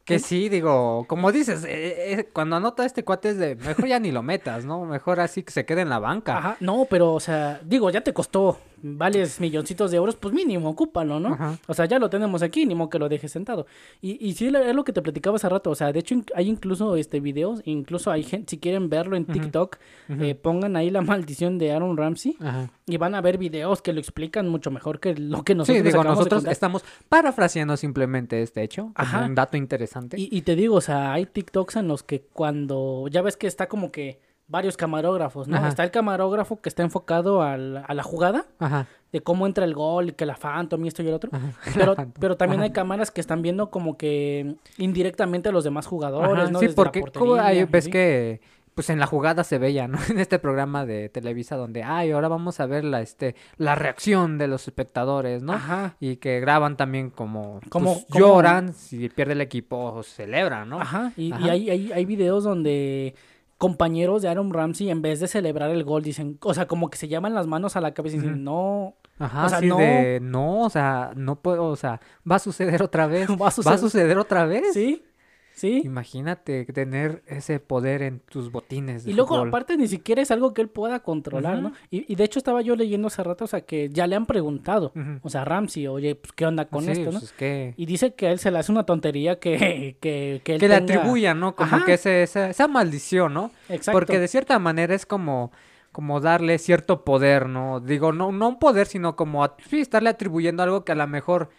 [0.05, 4.01] Que sí, digo, como dices, eh, eh, cuando anota este cuate es de, mejor ya
[4.01, 4.85] ni lo metas, ¿no?
[4.85, 6.39] Mejor así que se quede en la banca.
[6.39, 10.69] Ajá, no, pero, o sea, digo, ya te costó varios milloncitos de euros, pues mínimo,
[10.71, 11.35] ocúpalo, ¿no?
[11.35, 11.59] Ajá.
[11.67, 13.67] O sea, ya lo tenemos aquí, ni modo que lo dejes sentado.
[14.01, 16.49] Y, y sí, es lo que te platicaba hace rato, o sea, de hecho hay
[16.49, 19.79] incluso este videos, incluso hay gente, si quieren verlo en TikTok,
[20.09, 22.71] eh, pongan ahí la maldición de Aaron Ramsey Ajá.
[22.87, 25.83] y van a ver videos que lo explican mucho mejor que lo que nosotros Sí,
[25.83, 29.25] digo, acabamos de nosotros estamos parafraseando simplemente este hecho, como Ajá.
[29.27, 30.19] un dato interesante.
[30.19, 33.47] Y, y te digo, o sea, hay TikToks en los que cuando, ya ves que
[33.47, 34.21] está como que
[34.53, 35.57] varios camarógrafos, ¿no?
[35.57, 35.69] Ajá.
[35.69, 38.87] Está el camarógrafo que está enfocado al- a la jugada, Ajá.
[39.11, 41.31] de cómo entra el gol, y que la Phantom y esto y el otro.
[41.33, 41.51] Ajá.
[41.75, 46.51] Pero, pero también hay cámaras que están viendo como que indirectamente a los demás jugadores,
[46.51, 46.59] ¿no?
[46.61, 48.41] Sí, Desde porque hay- portería, ves que
[48.75, 49.99] pues en la jugada se veía, ¿no?
[50.11, 54.39] En este programa de Televisa donde, ay, ahora vamos a ver la este la reacción
[54.39, 55.53] de los espectadores, ¿no?
[55.53, 55.97] Ajá.
[56.01, 60.69] Y que graban también como, Como- pues, como- lloran, si pierde el equipo o celebran,
[60.71, 60.81] ¿no?
[60.81, 63.15] Ajá, y, hay, hay, hay videos donde
[63.63, 66.99] compañeros de Aaron Ramsey, en vez de celebrar el gol, dicen, o sea, como que
[66.99, 69.77] se llaman las manos a la cabeza y dicen, no, Ajá, O sea, sí, no-
[69.79, 73.29] de, no, o sea, no puedo, o sea, va a suceder otra vez.
[73.41, 74.19] Va a suceder.
[74.19, 74.73] otra vez.
[74.73, 75.05] sí,
[75.53, 75.83] sí.
[75.85, 79.05] Imagínate tener ese poder en tus botines.
[79.05, 79.49] De Y luego, fútbol.
[79.49, 81.73] aparte, ni siquiera es algo que él pueda controlar, ¿no?
[81.91, 84.27] Y, y de hecho, estaba yo leyendo hace rato, o sea, que ya le han
[84.27, 85.19] preguntado, Ujú.
[85.23, 87.11] o sea, Ramsey, oye, pues, ¿qué onda con Sí, esto, no?
[87.13, 90.41] pues, es que, Y dice que a él se le hace una tontería que, que,
[90.45, 91.55] que él que le atribuyan, ¿no?
[91.55, 91.85] Como Ajá.
[91.85, 93.51] que ese, esa, esa maldición, ¿no?
[93.69, 93.93] Exacto.
[93.93, 95.53] Porque de cierta manera es como,
[95.93, 97.81] como darle cierto poder, ¿no?
[97.81, 101.51] Digo, no, no un poder, sino como sí, estarle atribuyendo algo que a lo mejor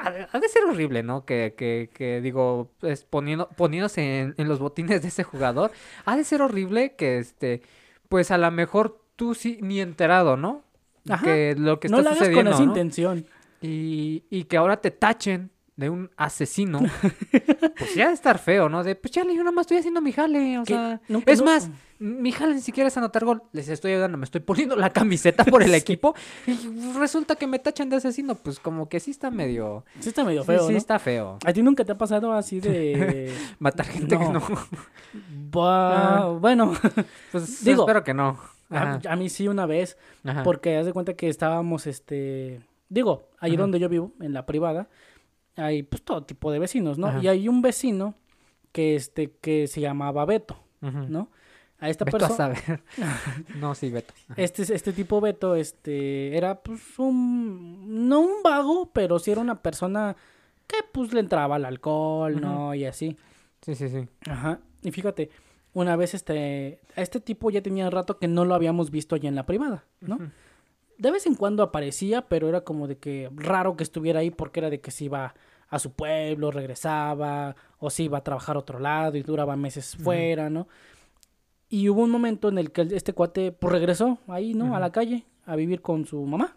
[0.00, 1.24] ha, de- ha de ser horrible, ¿no?
[1.24, 5.70] Que, que, que digo, es poniendo, poniéndose en, en los botines de ese jugador,
[6.04, 7.62] ha de ser horrible que este,
[8.08, 10.62] pues a lo mejor tú sí ni enterado, ¿no?
[11.08, 11.24] Ajá.
[11.24, 12.64] Que lo que no está lo hagas con sucediendo, esa ¿no?
[12.66, 13.26] intención.
[13.60, 16.80] y, y que ahora te tachen de un asesino,
[17.78, 18.84] pues ya de estar feo, ¿no?
[18.84, 21.00] De, pues chale, yo nada más estoy haciendo mi jale, o Que sea...
[21.08, 21.68] nunca- es no- más,
[22.04, 25.44] mi jale ni siquiera es anotar gol, les estoy ayudando, me estoy poniendo la camiseta
[25.44, 25.76] por el Sí.
[25.76, 26.14] equipo
[26.46, 29.84] y resulta que me tachan de asesino, pues como que sí está medio...
[30.00, 30.78] Sí está medio feo, sí ¿no?
[30.78, 31.38] está feo.
[31.44, 33.32] ¿A ti nunca te ha pasado así de...
[33.58, 34.42] Matar gente que No.
[35.50, 36.72] Buah, Bueno,
[37.32, 38.38] Pues Digo, espero que no.
[38.70, 40.42] a, mí sí una vez, ajá.
[40.42, 42.60] porque haz de cuenta que estábamos, este...
[42.88, 43.60] Digo, ahí Ajá.
[43.62, 44.88] donde yo vivo, en la privada,
[45.56, 47.06] hay pues todo tipo de vecinos, ¿no?
[47.08, 47.20] Ajá.
[47.22, 48.14] Y hay un vecino
[48.72, 50.58] que, este, que se llamaba Beto.
[50.82, 51.30] ¿no?
[51.80, 52.54] A esta persona...
[53.56, 54.14] no, sí, Beto.
[54.28, 54.40] Ajá.
[54.40, 59.60] Este, este tipo Beto, este, era pues un, no un vago, pero sí era una
[59.60, 60.16] persona
[60.66, 62.74] que pues le entraba al alcohol, ¿no?
[62.74, 63.16] Y así.
[63.62, 64.08] Sí, sí, sí.
[64.28, 64.60] Ajá.
[64.82, 65.30] Y fíjate,
[65.72, 69.28] una vez este, a este tipo ya tenía rato que no lo habíamos visto allá
[69.28, 70.18] en la privada, ¿no?
[70.96, 74.60] De vez en cuando aparecía, pero era como de que raro que estuviera ahí porque
[74.60, 75.34] era de que se iba
[75.68, 79.96] a su pueblo, regresaba, o se iba a trabajar a otro lado y duraba meses
[79.96, 80.68] fuera, ¿no?
[81.74, 84.76] Y hubo un momento en el que este cuate pues regresó ahí, ¿no?
[84.76, 86.56] A la calle a vivir con su mamá.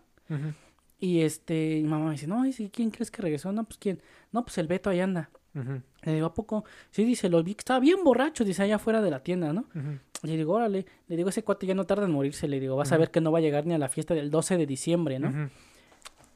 [0.99, 3.51] Y este, mi mamá me dice, no, ¿y ¿quién crees que regresó?
[3.51, 3.99] No, pues quién.
[4.31, 5.31] No, pues el Beto ahí anda.
[6.03, 6.65] Le digo, ¿a poco?
[6.91, 9.61] Sí, dice, lo vi que estaba bien borracho, dice, allá afuera de la tienda, ¿no?
[9.73, 9.97] Ujú.
[10.21, 12.91] Le digo, órale, le digo, ese cuate ya no tarda en morirse, le digo, vas
[12.91, 15.17] a ver que no va a llegar ni a la fiesta del 12 de diciembre,
[15.17, 15.49] ¿no?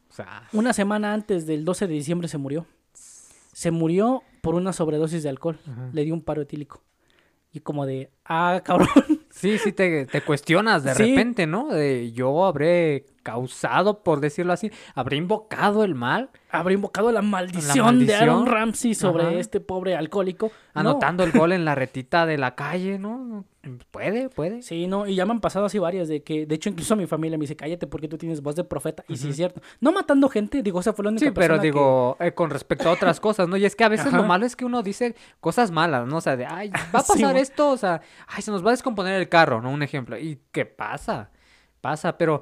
[0.10, 2.66] O sea, Una semana antes del 12 de diciembre se murió.
[2.94, 5.60] Se murió por una sobredosis de alcohol.
[5.94, 6.82] Le dio un paro etílico.
[7.54, 8.88] Y como de, ah, cabrón.
[9.32, 11.10] Sí, sí, te, te cuestionas de Sí.
[11.12, 11.70] repente, ¿no?
[11.70, 18.06] De yo habré causado, por decirlo así, habré invocado el mal, Habré invocado la maldición,
[18.06, 18.46] de Aaron.
[18.46, 19.32] Ramsey sobre Ajá.
[19.40, 20.52] este pobre alcohólico.
[20.76, 20.82] No.
[20.82, 23.46] anotando el gol en la retita de la calle, ¿no?
[23.92, 24.64] Puede, puede.
[24.64, 27.06] Sí, no, y ya me han pasado así varias de que, de hecho, incluso mi
[27.06, 29.04] familia me dice, cállate porque tú tienes voz de profeta.
[29.08, 29.62] Y sí es cierto.
[29.80, 32.50] No matando gente, digo, esa fue la única Sí, pero persona que- digo, eh, con
[32.50, 33.58] respecto a otras cosas, ¿no?
[33.58, 34.18] Y es que a veces Ajá.
[34.18, 36.18] lo malo es que uno dice cosas malas, ¿no?
[36.18, 37.04] O sea, de, ay, va a
[37.36, 39.70] pasar esto, o sea, ay, se nos va a descomponer el carro, ¿no?
[39.70, 40.18] Un ejemplo.
[40.18, 41.30] ¿Y qué pasa?
[41.82, 42.42] Pasa, pero,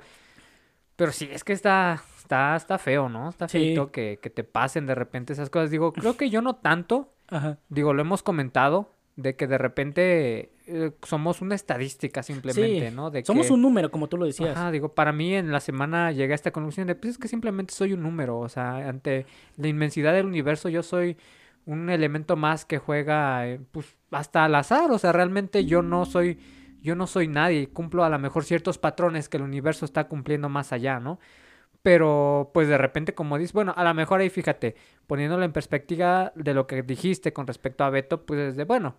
[0.95, 3.27] pero sí, es que está, está, está feo, ¿no?
[3.29, 3.57] Está Sí.
[3.57, 5.69] feito que, que te pasen de repente esas cosas.
[5.69, 7.57] Digo, creo que yo no tanto, Ajá.
[7.67, 13.11] digo, lo hemos comentado, de que de repente eh, somos una estadística simplemente, Sí, ¿no?
[13.11, 14.55] De Somos que- un número, como tú lo decías.
[14.57, 17.27] Ajá, digo, para mí en la semana llegué a esta conclusión de, pues es que
[17.27, 19.25] simplemente soy un número, o sea, ante
[19.57, 21.17] la inmensidad del universo yo soy
[21.65, 26.05] un elemento más que juega, eh, pues, hasta al azar, o sea, realmente yo no
[26.05, 26.39] soy,
[26.81, 30.47] yo no soy nadie, cumplo a lo mejor ciertos patrones que el universo está cumpliendo
[30.49, 31.19] más allá, ¿no?
[31.81, 34.75] Pero, pues de repente, como dices, bueno, a lo mejor ahí fíjate,
[35.07, 38.95] poniéndolo en perspectiva de lo que dijiste con respecto a Beto, pues es de, bueno,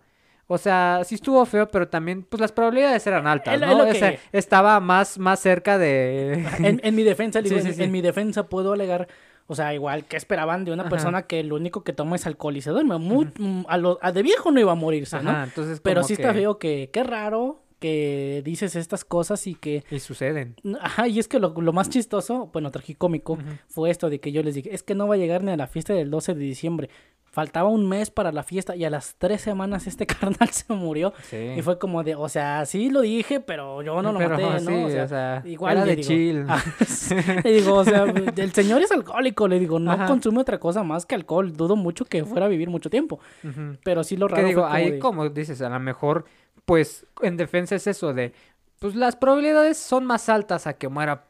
[0.53, 3.77] o sea, sí estuvo feo, pero también, pues las probabilidades eran altas, ¿no?
[3.87, 6.45] O sea, estaba más, más cerca de...
[6.59, 7.83] En, en mi defensa, digo, Sí, sí, en, sí.
[7.83, 9.07] en mi defensa puedo alegar,
[9.47, 10.89] o sea, igual que esperaban de una Ajá.
[10.89, 12.97] persona que lo único que toma es alcohol y se duerme.
[12.97, 15.43] Muy- mm, a, lo- a de viejo no iba a morirse, ¿no?
[15.43, 19.99] Entonces Pero sí está feo que, qué raro que dices estas cosas y que Y
[19.99, 20.55] suceden.
[20.79, 23.41] Ajá, y es que lo, lo más chistoso, bueno, tragicómico, Ujú.
[23.67, 25.57] fue esto de que yo les dije, es que no va a llegar ni a
[25.57, 26.89] la fiesta del 12 de diciembre.
[27.33, 30.05] Faltaba un mes para la fiesta y a las tres semanas este
[30.39, 31.13] carnal se murió.
[31.23, 31.37] Sí.
[31.57, 34.43] Y fue como de, o sea, sí lo dije, pero yo no lo Pero, maté,
[34.51, 34.59] ¿no?
[34.59, 36.45] sí, o sea, o sea, igual era le de digo, chill.
[36.49, 36.61] ah,
[37.43, 40.07] le digo, o sea, el señor es alcohólico, le digo, no Ajá.
[40.07, 41.53] consume otra cosa más que alcohol.
[41.53, 43.19] Dudo mucho que fuera a vivir mucho tiempo.
[43.83, 46.25] Pero sí lo Que raro digo, fue como ahí de- como dices, a lo mejor,
[46.65, 48.33] pues, en defensa es eso de,
[48.79, 51.25] pues las probabilidades son más altas a que muera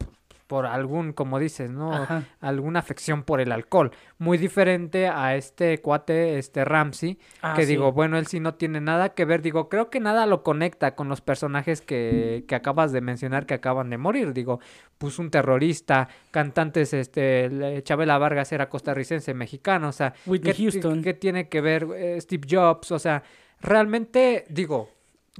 [0.46, 1.94] por algún, como dices, ¿no?
[1.94, 2.24] Ajá.
[2.40, 3.90] Alguna afección por el alcohol.
[4.18, 7.68] Muy diferente a este cuate, este Ramsey, Ah, que sí.
[7.70, 9.40] digo, bueno, él sí no tiene nada que ver.
[9.40, 13.54] Digo, creo que nada lo conecta con los personajes que, que acabas de mencionar que
[13.54, 14.34] acaban de morir.
[14.34, 14.60] Digo,
[14.98, 21.02] pues un terrorista, cantantes, este, Chabela Vargas era costarricense, mexicano, o sea, Whitney ¿qué, Houston.
[21.02, 22.92] qué tiene que ver eh, Steve Jobs?
[22.92, 23.22] O sea,
[23.62, 24.90] realmente, digo,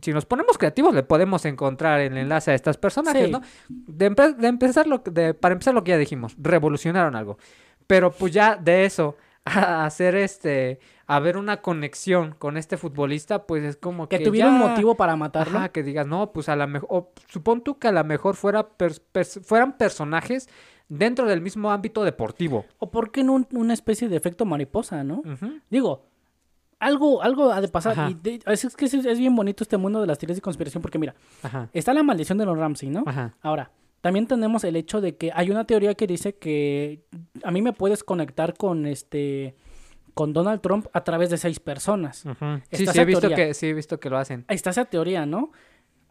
[0.01, 3.31] si nos ponemos creativos le podemos encontrar el enlace a estas personajes, Sí.
[3.33, 3.43] ¿no?
[3.69, 7.37] De, empe- de empezar lo que- de, para empezar lo que ya dijimos, revolucionaron algo.
[7.87, 10.79] Pero pues ya de eso a hacer este
[11.09, 14.95] a ver una conexión con este futbolista, pues es como que Que tuviera un motivo
[14.97, 15.59] para matarlo.
[15.59, 18.67] Ajá, que digas, no, pues a lo mejor, supón tú que a lo mejor fuera
[18.79, 20.49] pers- fueran personajes
[20.89, 22.65] dentro del mismo ámbito deportivo.
[22.79, 25.23] O por qué no un- una especie de efecto mariposa, ¿no?
[25.69, 26.07] Digo,
[26.83, 27.93] algo, algo ha de pasar.
[27.93, 28.11] Ajá.
[28.11, 30.43] Y de- es, es que es, es bien bonito este mundo de las teorías de
[30.43, 31.69] conspiración porque mira, Ajá.
[31.73, 33.05] está la maldición de los Ramsey, ¿no?
[33.07, 33.35] Ajá.
[33.41, 33.71] Ahora,
[34.01, 37.05] también tenemos el hecho de que hay una teoría que dice que
[37.45, 39.55] a mí me puedes conectar con este
[40.15, 42.25] con Donald Trump a través de seis personas.
[42.71, 44.45] Sí, sí he visto que sí he visto que lo hacen.
[44.49, 45.53] Ahí está esa teoría, ¿no?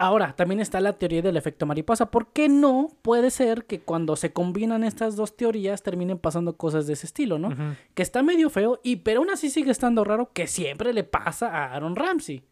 [0.02, 2.10] Ahora, también está la teoría del efecto mariposa.
[2.10, 6.88] ¿Por qué no puede ser que cuando se combinan estas dos teorías terminen pasando cosas
[6.88, 7.56] de ese estilo, ¿no?
[7.94, 11.50] Que está medio feo, y pero aún así sigue estando raro que siempre le pasa
[11.50, 12.44] a Aaron Ramsey.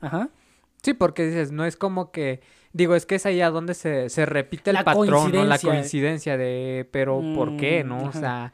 [0.00, 0.30] Ajá.
[0.82, 2.40] Sí, porque dices, no es como que,
[2.72, 5.44] digo, es que es ahí a donde se, se repite el La patrón, ¿no?
[5.44, 6.36] La coincidencia.
[6.36, 8.04] de, pero ¿por qué, Mm, no?
[8.04, 8.52] O sea,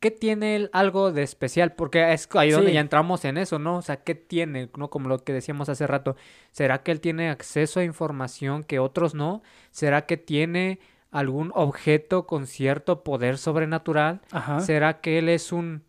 [0.00, 1.74] ¿qué tiene él algo de especial?
[1.74, 3.76] Porque es ahí donde ya entramos en eso, ¿no?
[3.78, 4.70] O sea, ¿qué tiene?
[4.76, 4.90] ¿No?
[4.90, 6.16] Como lo que decíamos hace rato,
[6.52, 9.42] ¿será que él tiene acceso a información que otros no?
[9.70, 10.80] ¿Será que tiene
[11.10, 14.20] algún objeto con cierto poder sobrenatural?
[14.30, 14.60] Ajá.
[14.60, 15.84] ¿Será que él es un,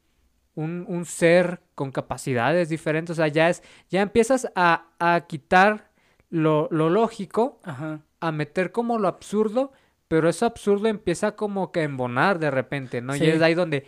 [0.56, 3.14] un, un ser con capacidades diferentes?
[3.14, 5.92] O sea, ya es, ya empiezas a, a quitar
[6.30, 8.02] lo, lo lógico, Ajá.
[8.20, 9.72] a meter como lo absurdo,
[10.10, 13.14] pero eso absurdo empieza como que a embonar de repente, ¿no?
[13.14, 13.24] Sí.
[13.24, 13.86] Y es ahí donde,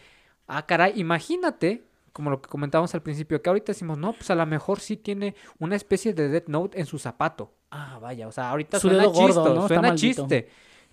[0.48, 4.36] ah, caray, imagínate, como lo que comentábamos al principio, que ahorita decimos, no, pues a
[4.36, 7.52] lo mejor sí tiene una especie de Death Note en su zapato.
[7.72, 9.06] Ah, vaya, o sea, ahorita Su suena.
[9.06, 10.48] Está suena chiste.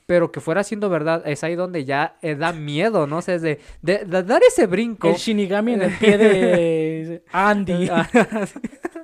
[0.07, 3.19] Pero que fuera siendo verdad, es ahí donde ya eh, da miedo, ¿no?
[3.19, 5.09] O sea, es de, de- de dar ese brinco.
[5.09, 7.91] El Shinigami en el pie de Andy.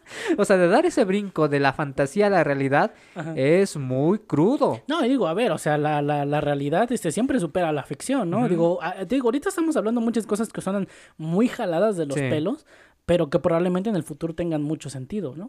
[0.38, 3.34] O sea, de dar ese brinco de la fantasía a la realidad Ajá.
[3.36, 4.82] es muy crudo.
[4.88, 8.30] No, digo, a ver, o sea, la, la, la realidad este, siempre supera la ficción,
[8.30, 8.48] ¿no?
[8.48, 12.28] Digo, a- digo, ahorita estamos hablando muchas cosas que suenan muy jaladas de los Sí.
[12.28, 12.66] pelos,
[13.06, 15.48] pero que probablemente en el futuro tengan mucho sentido, ¿no?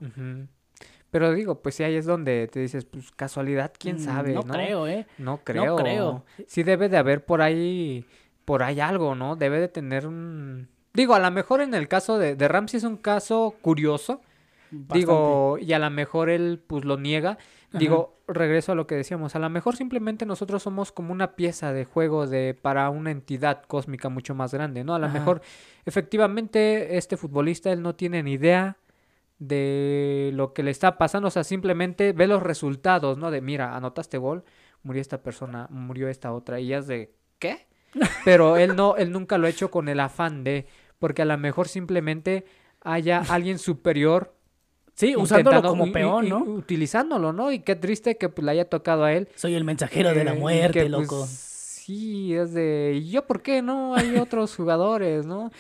[1.12, 4.42] Pero digo, pues sí, ahí es donde te dices, pues casualidad, quién Mm, sabe, ¿no?
[4.42, 5.08] No creo, ¿eh?
[5.18, 5.76] No creo.
[5.78, 6.26] creo.
[6.48, 8.06] Sí debe de haber por ahí,
[8.44, 9.36] por ahí algo, ¿no?
[9.38, 10.68] Debe de tener un...
[10.94, 14.22] Digo, a lo mejor en el caso de, de Ramsey es un caso curioso,
[14.72, 15.00] Bastante.
[15.00, 17.38] Digo, y a lo mejor él pues lo niega.
[17.70, 17.78] Ajá.
[17.78, 21.74] Digo, regreso a lo que decíamos, a lo mejor simplemente nosotros somos como una pieza
[21.74, 24.96] de juego de para una entidad cósmica mucho más grande, ¿no?
[24.96, 25.42] A lo mejor
[25.86, 28.78] efectivamente este futbolista él no tiene ni idea
[29.38, 33.32] de lo que le está pasando, o sea, simplemente ve los resultados, ¿no?
[33.32, 34.44] De mira, anotaste gol,
[34.84, 37.68] murió esta persona, murió esta otra y ya es de ¿qué?
[38.26, 40.68] Pero él no él nunca lo ha hecho con el afán de
[41.00, 42.46] porque a lo mejor simplemente
[42.82, 44.35] haya alguien superior
[44.96, 46.40] Sí, usándolo como peón, y ¿no?
[46.40, 47.52] Utilizándolo, ¿no?
[47.52, 49.28] Y qué triste que pues, le haya tocado a él.
[49.36, 51.26] Soy el mensajero de la eh, muerte, que, pues, loco.
[51.28, 53.02] sí, es de...
[53.04, 53.96] ¿Y yo por qué no?
[53.96, 55.52] Hay otros jugadores, ¿no?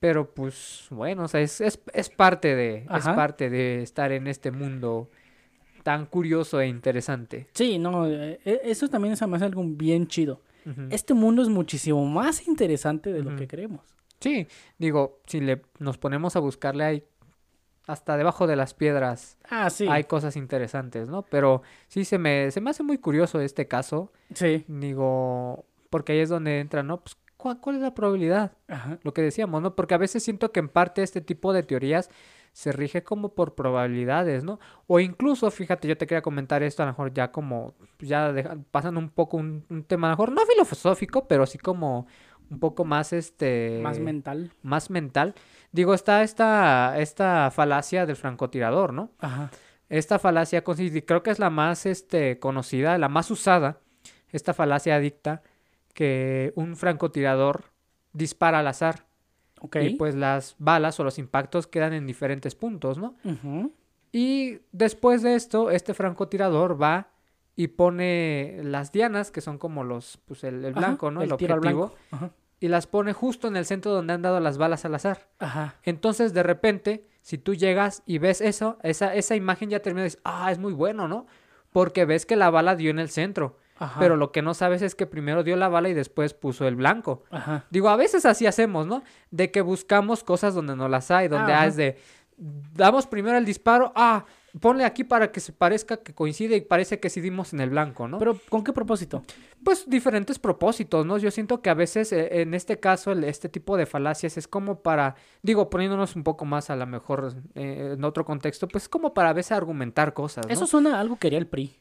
[0.00, 2.86] Pero pues bueno, o sea, es, es, es parte de...
[2.96, 5.08] Es parte de estar en este mundo
[5.84, 7.46] tan curioso e interesante.
[7.52, 10.40] Sí, no, eh, eh, eso también me hace algo bien chido.
[10.90, 13.80] Este mundo es muchísimo más interesante de lo que creemos.
[14.20, 14.46] Sí,
[14.78, 17.04] digo, si le nos ponemos a buscarle hay
[17.86, 19.86] hasta debajo de las piedras Ah, sí.
[19.88, 21.22] hay cosas interesantes, ¿no?
[21.22, 24.12] Pero sí se me, se me hace muy curioso este caso.
[24.34, 24.64] Sí.
[24.68, 27.00] Digo, porque ahí es donde entra, ¿no?
[27.00, 28.52] Pues, ¿cuál, cuál es la probabilidad?
[28.68, 28.98] Ajá.
[29.02, 29.74] Lo que decíamos, ¿no?
[29.74, 32.10] Porque a veces siento que en parte este tipo de teorías
[32.52, 34.58] se rige como por probabilidades, ¿no?
[34.88, 38.56] O incluso, fíjate, yo te quería comentar esto, a lo mejor ya como, ya deja-
[38.72, 42.06] pasando un poco un, un tema, a lo mejor no filosófico, pero sí como
[42.50, 43.80] un poco más, este...
[43.82, 44.50] Más mental.
[44.62, 45.34] más mental.
[45.72, 49.10] Digo, está esta, esta falacia del francotirador, ¿no?
[49.20, 49.50] Ajá.
[49.88, 53.80] Esta falacia creo que es la más este, conocida, la más usada.
[54.30, 55.42] Esta falacia dicta
[55.94, 57.64] que un francotirador
[58.12, 59.06] dispara al azar
[59.60, 59.76] Ok.
[59.82, 63.14] y pues las balas o los impactos quedan en diferentes puntos, ¿no?
[63.24, 63.72] Ujú.
[64.12, 67.08] Y después de esto, este francotirador va
[67.56, 71.22] y pone las dianas, que son como los, pues el, el Ajá, blanco, ¿no?
[71.22, 71.94] El, objetivo, blanco.
[72.60, 75.28] Y las pone justo en el centro donde han dado las balas al azar.
[75.38, 75.76] Ajá.
[75.82, 80.08] Entonces, de repente, si tú llegas y ves eso, esa, esa imagen ya termina y
[80.08, 81.26] dices, ah, es muy bueno, ¿no?
[81.72, 83.56] Porque ves que la bala dio en el centro.
[83.78, 83.98] Ajá.
[83.98, 86.76] Pero lo que no sabes es que primero dio la bala y después puso el
[86.76, 87.24] blanco.
[87.30, 87.64] Ajá.
[87.70, 89.02] Digo, a veces así hacemos, ¿no?
[89.30, 91.66] De que buscamos cosas donde no las hay, donde Ajá.
[91.66, 91.98] es de,
[92.36, 94.24] damos primero el disparo, ah,
[94.58, 97.70] ponle aquí para que se parezca que coincide y parece que sí dimos en el
[97.70, 98.18] blanco, ¿no?
[98.18, 99.22] Pero, ¿con qué propósito?
[99.62, 101.18] pues diferentes propósitos, ¿no?
[101.18, 104.48] Yo siento que a veces eh, en este caso el- este tipo de falacias es
[104.48, 108.88] como para, digo, poniéndonos un poco más a lo mejor eh, en otro contexto, pues
[108.88, 110.52] como para a veces argumentar cosas, ¿no?
[110.52, 111.76] Eso suena a algo que haría el PRI.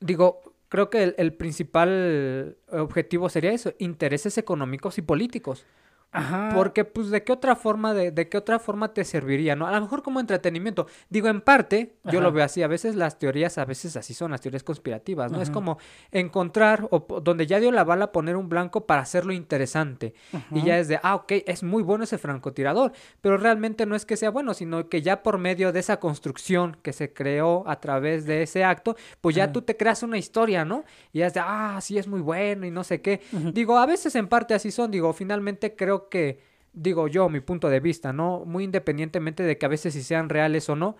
[0.00, 5.64] Digo, creo que el, el principal objetivo sería eso, intereses económicos y políticos.
[6.12, 6.50] Ajá.
[6.54, 9.66] Porque, pues, ¿de qué otra forma, de, de qué otra forma te serviría, no?
[9.66, 10.86] A lo mejor como entretenimiento.
[11.10, 12.62] Digo, en parte, yo lo veo así.
[12.62, 15.42] A veces las teorías, a veces así son, las teorías conspirativas, ¿no?
[15.42, 15.78] Es como
[16.10, 20.14] encontrar, o donde ya dio la bala, poner un blanco para hacerlo interesante.
[20.50, 22.92] Y ya es de, ah, ok, es muy bueno ese francotirador.
[23.20, 26.78] Pero realmente no es que sea bueno, sino que ya por medio de esa construcción
[26.82, 30.64] que se creó a través de ese acto, pues ya tú te creas una historia,
[30.64, 30.84] ¿no?
[31.12, 33.20] Y ya es de, ah, sí es muy bueno y no sé qué.
[33.52, 36.40] Digo, a veces en parte así son, digo, finalmente creo que,
[36.72, 38.44] digo yo, mi punto de vista, ¿no?
[38.44, 40.96] Muy independientemente de que a veces si sean reales o no,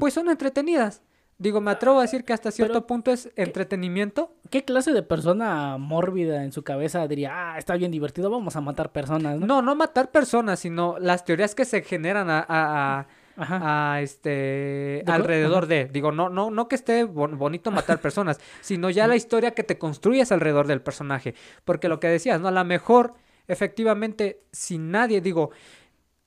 [0.00, 1.02] pues son entretenidas.
[1.38, 4.32] Digo, me atrevo a decir que hasta cierto Pero, punto es entretenimiento.
[4.48, 8.62] ¿Qué clase de persona mórbida en su cabeza diría, ah, está bien divertido, vamos a
[8.62, 9.46] matar personas, ¿no?
[9.46, 13.06] No, no matar personas, sino las teorías que se generan a, a- a-
[13.38, 13.92] Ajá.
[13.92, 18.88] a, este alrededor de, digo, no, no, no que esté bon- bonito matar personas, sino
[18.88, 21.34] ya la historia que te construyes alrededor del personaje.
[21.66, 22.48] Porque lo que decías, ¿no?
[22.48, 23.12] A lo mejor,
[23.48, 25.50] efectivamente, si nadie, digo,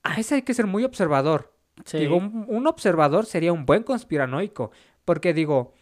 [0.02, 1.54] a ese hay que ser muy observador.
[1.84, 1.98] Sí.
[1.98, 4.70] Digo, un, un observador sería un buen conspiranoico.
[5.04, 5.72] Porque digo,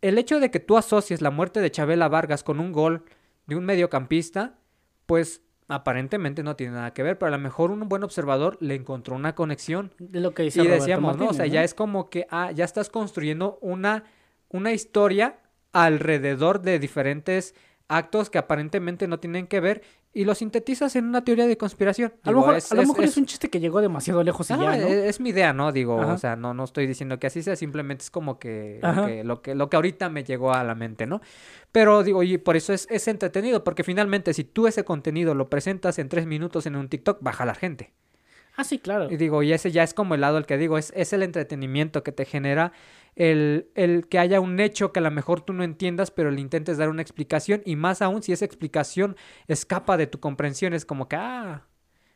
[0.00, 3.04] el hecho de que tú asocies la muerte de Chabela Vargas con un gol
[3.46, 4.58] de un mediocampista,
[5.06, 8.74] pues aparentemente no tiene nada que ver, pero a lo mejor un buen observador le
[8.74, 9.94] encontró una conexión.
[9.98, 11.28] De lo que dice Y Roberto decíamos, ¿no?
[11.28, 14.04] O sea, ya es como que ah, ya estás construyendo una,
[14.48, 15.38] una historia
[15.72, 17.54] alrededor de diferentes
[17.88, 19.82] actos que aparentemente no tienen que ver
[20.14, 22.14] y lo sintetizas en una teoría de conspiración.
[22.22, 24.22] A lo mejor, es- a lo es- mejor es, es- un chiste que llegó demasiado
[24.22, 24.86] lejos y Ah, ya, ¿no?
[24.86, 25.72] e- es mi idea, ¿no?
[25.72, 26.12] Digo, Ajá.
[26.14, 29.06] o sea, no, no estoy diciendo que así sea, simplemente es como que lo, Ajá.
[29.06, 31.20] que lo que lo que ahorita me llegó a la mente, ¿no?
[31.72, 35.50] Pero digo, y por eso es, es entretenido, porque finalmente si tú ese contenido lo
[35.50, 37.92] presentas en tres minutos en un TikTok, baja la gente.
[38.56, 39.10] Ah, sí, claro.
[39.10, 41.24] Y digo, y ese ya es como el lado al que digo, es, es el
[41.24, 42.70] entretenimiento que te genera
[43.16, 46.40] el, el que haya un hecho que a lo mejor tú no entiendas, pero le
[46.40, 50.84] intentes dar una explicación, y más aún si esa explicación escapa de tu comprensión, es
[50.84, 51.66] como que, ah,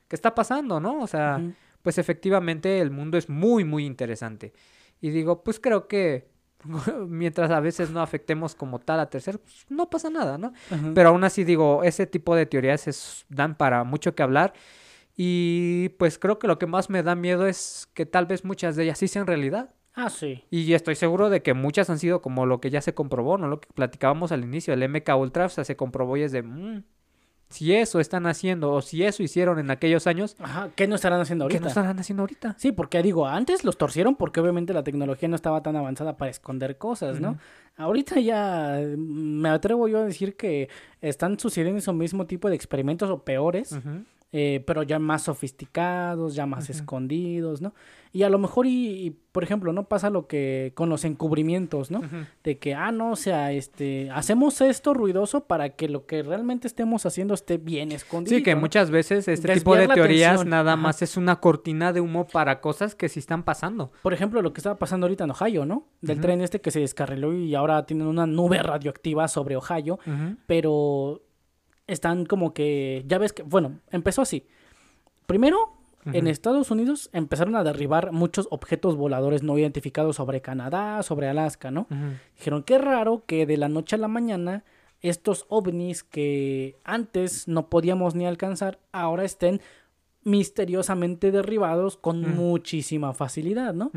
[0.09, 1.01] ¿qué está pasando, no?
[1.03, 1.41] O sea,
[1.83, 4.53] pues efectivamente el mundo es muy, muy interesante.
[5.01, 6.29] Y digo, pues creo que
[7.07, 10.53] mientras a veces no afectemos como tal a terceros, pues, no pasa nada, ¿no?
[10.73, 10.93] Ujú.
[10.95, 14.53] Pero aún así digo, ese tipo de teorías es- dan para mucho que hablar.
[15.17, 18.77] Y pues creo que lo que más me da miedo es que tal vez muchas
[18.77, 19.71] de ellas sí sean realidad.
[19.95, 20.45] Ah, sí.
[20.51, 23.49] Y estoy seguro de que muchas han sido como lo que ya se comprobó, ¿no?
[23.49, 26.43] Lo que platicábamos al inicio, el MK Ultra, o sea, se comprobó y es de,
[26.43, 26.83] mm,
[27.49, 31.21] si eso están haciendo o si eso hicieron en aquellos años, Aja, ¿qué no estarán
[31.21, 31.63] haciendo ¿qué ahorita?
[31.63, 32.55] no estarán haciendo ahorita?
[32.59, 36.31] Sí, porque digo, antes los torcieron porque obviamente la tecnología no estaba tan avanzada para
[36.31, 37.39] esconder cosas, ¿no?
[37.77, 40.69] Ahorita ya mm, me atrevo yo a decir que
[41.01, 43.77] están sucediendo ese mismo tipo de experimentos o peores.
[44.33, 47.73] Eh, pero ya más sofisticados, ya más escondidos, ¿no?
[48.13, 51.91] Y a lo mejor, y, y, por ejemplo, no pasa lo que con los encubrimientos,
[51.91, 52.01] ¿no?
[52.43, 56.67] De que, ah, no, o sea, este, hacemos esto ruidoso para que lo que realmente
[56.67, 58.37] estemos haciendo esté bien escondido.
[58.37, 58.63] Sí, que ¿no?
[58.63, 60.51] muchas veces este tipo de teorías atención.
[60.51, 60.83] nada Ajá.
[60.83, 63.93] más es una cortina de humo para cosas que sí están pasando.
[64.03, 65.87] Por ejemplo, lo que estaba pasando ahorita en Ohio, ¿no?
[66.01, 69.99] Del tren este que se descarriló y ahora tienen una nube radioactiva sobre Ohio,
[70.47, 71.23] pero
[71.89, 74.47] están como que, ya ves que, bueno, empezó así.
[75.27, 75.73] Primero,
[76.07, 76.27] en.
[76.27, 81.87] Estados Unidos empezaron a derribar muchos objetos voladores no identificados sobre Canadá, sobre Alaska, ¿no?
[82.37, 84.65] Dijeron, qué raro que de la noche a la mañana
[85.01, 89.61] estos ovnis que antes no podíamos ni alcanzar, ahora estén
[90.25, 93.91] misteriosamente derribados con muchísima facilidad, ¿no?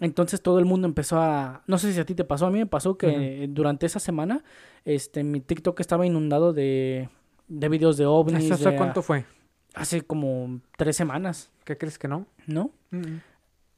[0.00, 1.62] Entonces todo el mundo empezó a...
[1.66, 4.42] No sé si a ti te pasó, a mí me pasó que durante esa semana
[4.84, 7.08] este, mi TikTok estaba inundado de,
[7.48, 8.50] de videos de ovnis.
[8.50, 9.24] ¿Eso de- cuánto fue?
[9.74, 12.26] Hace como tres semanas, ¿Qué crees que no?
[12.46, 12.70] ¿no?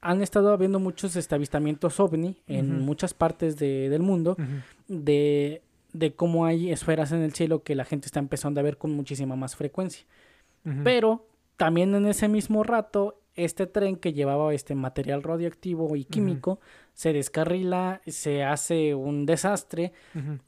[0.00, 4.36] Han estado habiendo muchos este, avistamientos ovni en muchas partes de- del mundo
[4.88, 5.62] de,
[5.92, 8.90] de cómo hay esferas en el cielo que la gente está empezando a ver con
[8.92, 10.04] muchísima más frecuencia.
[10.84, 16.58] Pero también en ese mismo rato, este tren que llevaba este material radioactivo y químico
[16.94, 19.92] se descarrila, se hace un desastre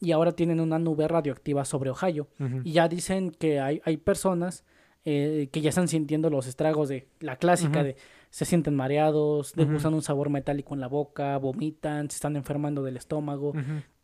[0.01, 2.28] y ahora tienen una nube radioactiva sobre Ohio.
[2.64, 4.64] Y ya dicen que hay, hay personas
[5.05, 7.97] eh, que ya están sintiendo los estragos de la clásica de
[8.30, 9.61] se sienten mareados, Ujú.
[9.64, 13.53] degustan un sabor metálico en la boca, vomitan, se están enfermando del estómago.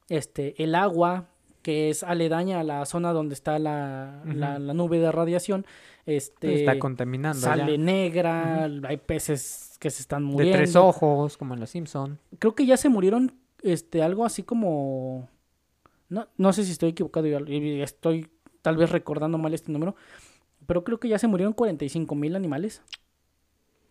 [0.09, 1.29] Este, el agua
[1.65, 5.65] que es aledaña a la zona donde está la, la- nube de radiación,
[6.05, 7.83] este, está contaminando sale ya.
[7.83, 10.59] negra, hay peces que se están De muriendo.
[10.59, 12.19] tres ojos, como en los Simpson.
[12.39, 15.27] Creo que ya se murieron, este, algo así como,
[16.11, 18.29] no, no sé si estoy equivocado y- estoy
[18.61, 19.97] tal vez recordando mal este número,
[20.67, 22.83] pero creo que ya se murieron 45 mil animales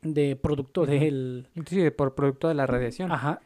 [0.04, 3.12] de producto del, Sí, por producto de la radiación.
[3.12, 3.42] Ajá.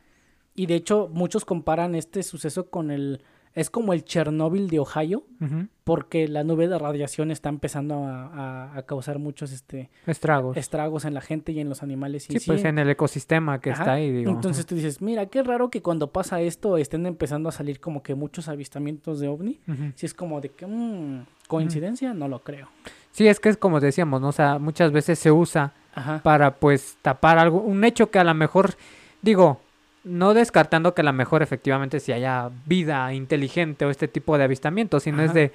[0.53, 3.21] Y de hecho, muchos comparan este suceso con el
[3.57, 5.23] es como el Chernóbil de Ohio,
[5.83, 10.55] porque la nube de radiación está empezando a, a- a causar muchos este, Estragos.
[10.57, 12.29] estragos en la gente y en los animales.
[12.29, 13.81] Y sí, pues en el ecosistema que Ajá.
[13.83, 14.31] está ahí, digo.
[14.31, 18.03] Entonces tú dices, mira, qué raro que cuando pasa esto estén empezando a salir como
[18.03, 19.59] que muchos avistamientos de ovni.
[19.95, 22.67] Si es como de que, mm, coincidencia, no lo creo.
[23.11, 24.27] Sí, es que es como decíamos, ¿no?
[24.29, 26.21] O sea, muchas veces se usa Ajá.
[26.23, 28.75] para pues tapar algo, un hecho que a lo mejor,
[29.21, 29.59] digo,
[30.07, 34.45] no descartando que a lo mejor efectivamente si haya vida inteligente o este tipo de
[34.45, 35.51] avistamientos, sino es de,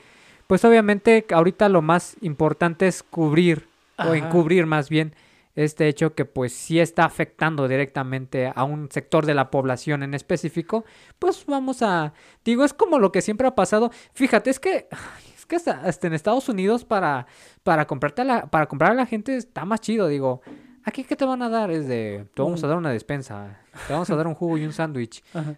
[0.46, 3.66] pues obviamente ahorita lo más importante es cubrir
[3.98, 5.14] o encubrir más bien
[5.54, 10.14] este hecho que pues sí está afectando directamente a un sector de la población en
[10.14, 10.84] específico,
[11.18, 14.88] pues vamos a, digo, es como lo que siempre ha pasado, fíjate, es que,
[15.36, 17.26] es que hasta, hasta en Estados Unidos para,
[17.62, 20.40] para comprarte a la, para comprar a la gente está más chido, digo,
[20.84, 23.58] aquí qué te van a dar es de, te vamos a Un- dar una despensa,
[23.86, 25.54] te vamos a dar un jugo y un sándwich, Ajá.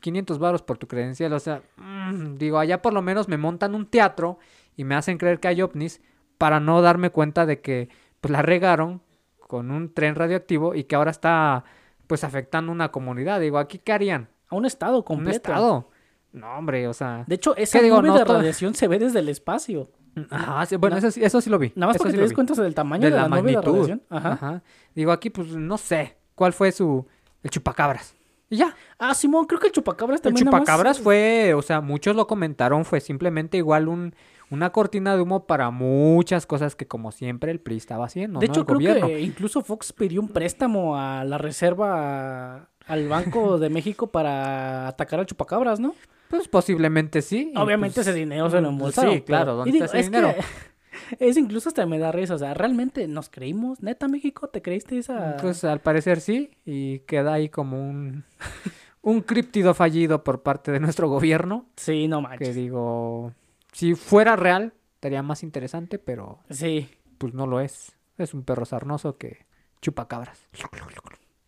[0.00, 3.74] 500 varos por tu credencial, o sea, mm, digo, allá por lo menos me montan
[3.74, 4.38] un teatro
[4.76, 6.00] y me hacen creer que hay ovnis
[6.38, 7.88] para no darme cuenta de que
[8.20, 9.02] pues la regaron
[9.40, 11.64] con un tren radioactivo y que ahora está
[12.06, 13.40] pues afectando una comunidad.
[13.40, 14.28] Digo, aquí qué harían?
[14.48, 15.36] A un estado Un completo.
[15.36, 15.88] estado.
[16.32, 17.96] No, hombre, o sea, De hecho, esa digo?
[18.00, 19.90] nube No de todo- radiación se ve desde el espacio.
[20.30, 21.72] Ajá, sí, bueno, eso, sí- eso sí lo vi.
[21.74, 23.42] Nada más eso para sí te des cuenta del tamaño de de, la, la, de
[23.42, 23.90] magnitud.
[24.10, 24.32] Ajá.
[24.32, 24.62] Ajá.
[24.94, 27.06] Digo, aquí pues no sé cuál fue su
[27.42, 28.14] el chupacabras.
[28.50, 28.74] Y ya.
[28.98, 32.26] Ah, Simón, creo que el chupacabras El también más- chupacabras fue, o sea, muchos lo
[32.26, 34.14] comentaron, fue simplemente igual un,
[34.50, 38.46] una cortina de humo para muchas cosas que como siempre el PRI estaba haciendo, De
[38.48, 38.52] ¿no?
[38.52, 39.06] hecho, El creo gobierno.
[39.06, 45.20] que incluso Fox pidió un préstamo a la reserva, al Banco de México para atacar
[45.20, 45.94] al chupacabras, ¿no?
[46.32, 47.52] Pues posiblemente sí.
[47.56, 49.14] Obviamente pues, ese dinero se lo mm, embolsaron.
[49.16, 50.34] Sí, claro, ¿dónde digo, está ese es dinero?
[51.18, 53.82] que es incluso hasta me da risa, o sea, ¿realmente nos creímos?
[53.82, 54.48] ¿Neta México?
[54.48, 55.36] ¿Te creíste esa...?
[55.42, 58.24] Pues al parecer sí, y queda ahí como un,
[59.02, 62.54] un críptido fallido por parte de nuestro gobierno, sí, no que manches.
[62.54, 63.34] digo,
[63.72, 67.92] si fuera real, estaría más interesante, pero Sí, pues no lo es.
[68.16, 69.44] Es un perro sarnoso que
[69.82, 70.48] chupa cabras.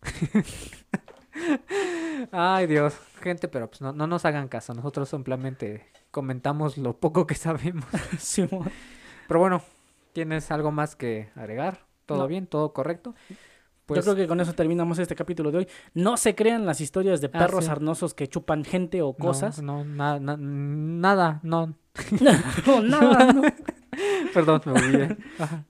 [2.31, 4.73] Ay, Dios, gente, pero pues no, no nos hagan caso.
[4.73, 7.85] Nosotros simplemente comentamos lo poco que sabemos.
[9.27, 9.61] Pero bueno,
[10.13, 11.85] ¿tienes algo más que agregar?
[12.05, 12.27] ¿Todo No.
[12.27, 12.47] bien?
[12.47, 13.15] ¿Todo correcto?
[13.85, 15.67] Pues Yo creo que con eso terminamos este capítulo de hoy.
[15.93, 17.67] No se crean las historias de Ah, perros sí.
[17.69, 19.61] sarnosos que chupan gente o no, cosas.
[19.61, 21.75] No, na- na- nada, no.
[22.65, 23.41] No, nada, no.
[24.33, 25.17] Perdón, me olvidé.
[25.39, 25.63] Ajá.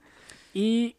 [0.54, 0.96] Y...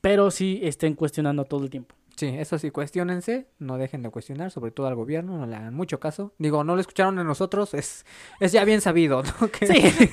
[0.00, 1.94] Pero sí estén cuestionando todo el tiempo.
[2.20, 5.72] Sí, eso sí, cuestionense, no dejen de cuestionar, sobre todo al gobierno, no le hagan
[5.74, 6.32] mucho caso.
[6.36, 8.04] Digo, no lo escucharon en nosotros, es,
[8.40, 9.48] es ya bien sabido, ¿no?
[9.52, 10.10] Que- Sí.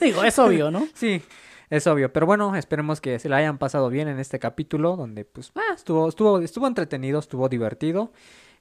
[0.00, 0.86] Digo, es obvio, ¿no?
[0.92, 1.22] Sí,
[1.70, 2.12] es obvio.
[2.12, 5.72] Pero bueno, esperemos que se la hayan pasado bien en este capítulo, donde pues ah,
[5.74, 8.12] estuvo, estuvo, estuvo entretenido, estuvo divertido.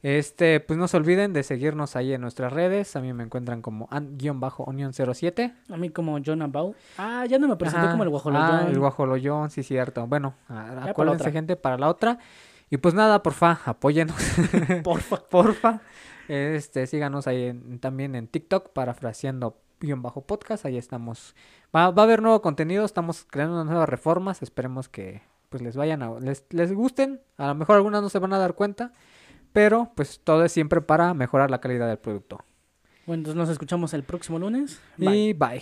[0.03, 2.95] Este, pues no se olviden de seguirnos ahí en nuestras redes.
[2.95, 5.53] A mí me encuentran como an-onion07.
[5.69, 6.73] A mí como John Abau.
[6.97, 8.49] Ah, ya no me presenté como el guajoloyón.
[8.51, 10.07] Ah, el guajoloyón, sí, cierto.
[10.07, 11.31] Bueno, para la acuérdense, otra.
[11.31, 12.17] gente, para la otra.
[12.71, 14.15] Y pues nada, porfa, apóyenos.
[14.83, 15.17] Porfa.
[15.29, 15.81] porfa.
[16.27, 20.65] Este, síganos ahí en- también en TikTok, parafraseando guion bajo podcast.
[20.65, 21.35] Ahí estamos.
[21.75, 24.41] Va, va a haber nuevo contenido, estamos creando unas nuevas reformas.
[24.41, 27.19] Esperemos que pues les vayan a, les, les gusten.
[27.37, 28.93] A lo mejor algunas no se van a dar cuenta.
[29.51, 32.39] Pero pues todo es siempre para mejorar la calidad del producto.
[33.05, 34.79] Bueno, entonces nos escuchamos el próximo lunes.
[34.95, 35.17] Bye.
[35.17, 35.61] Y bye.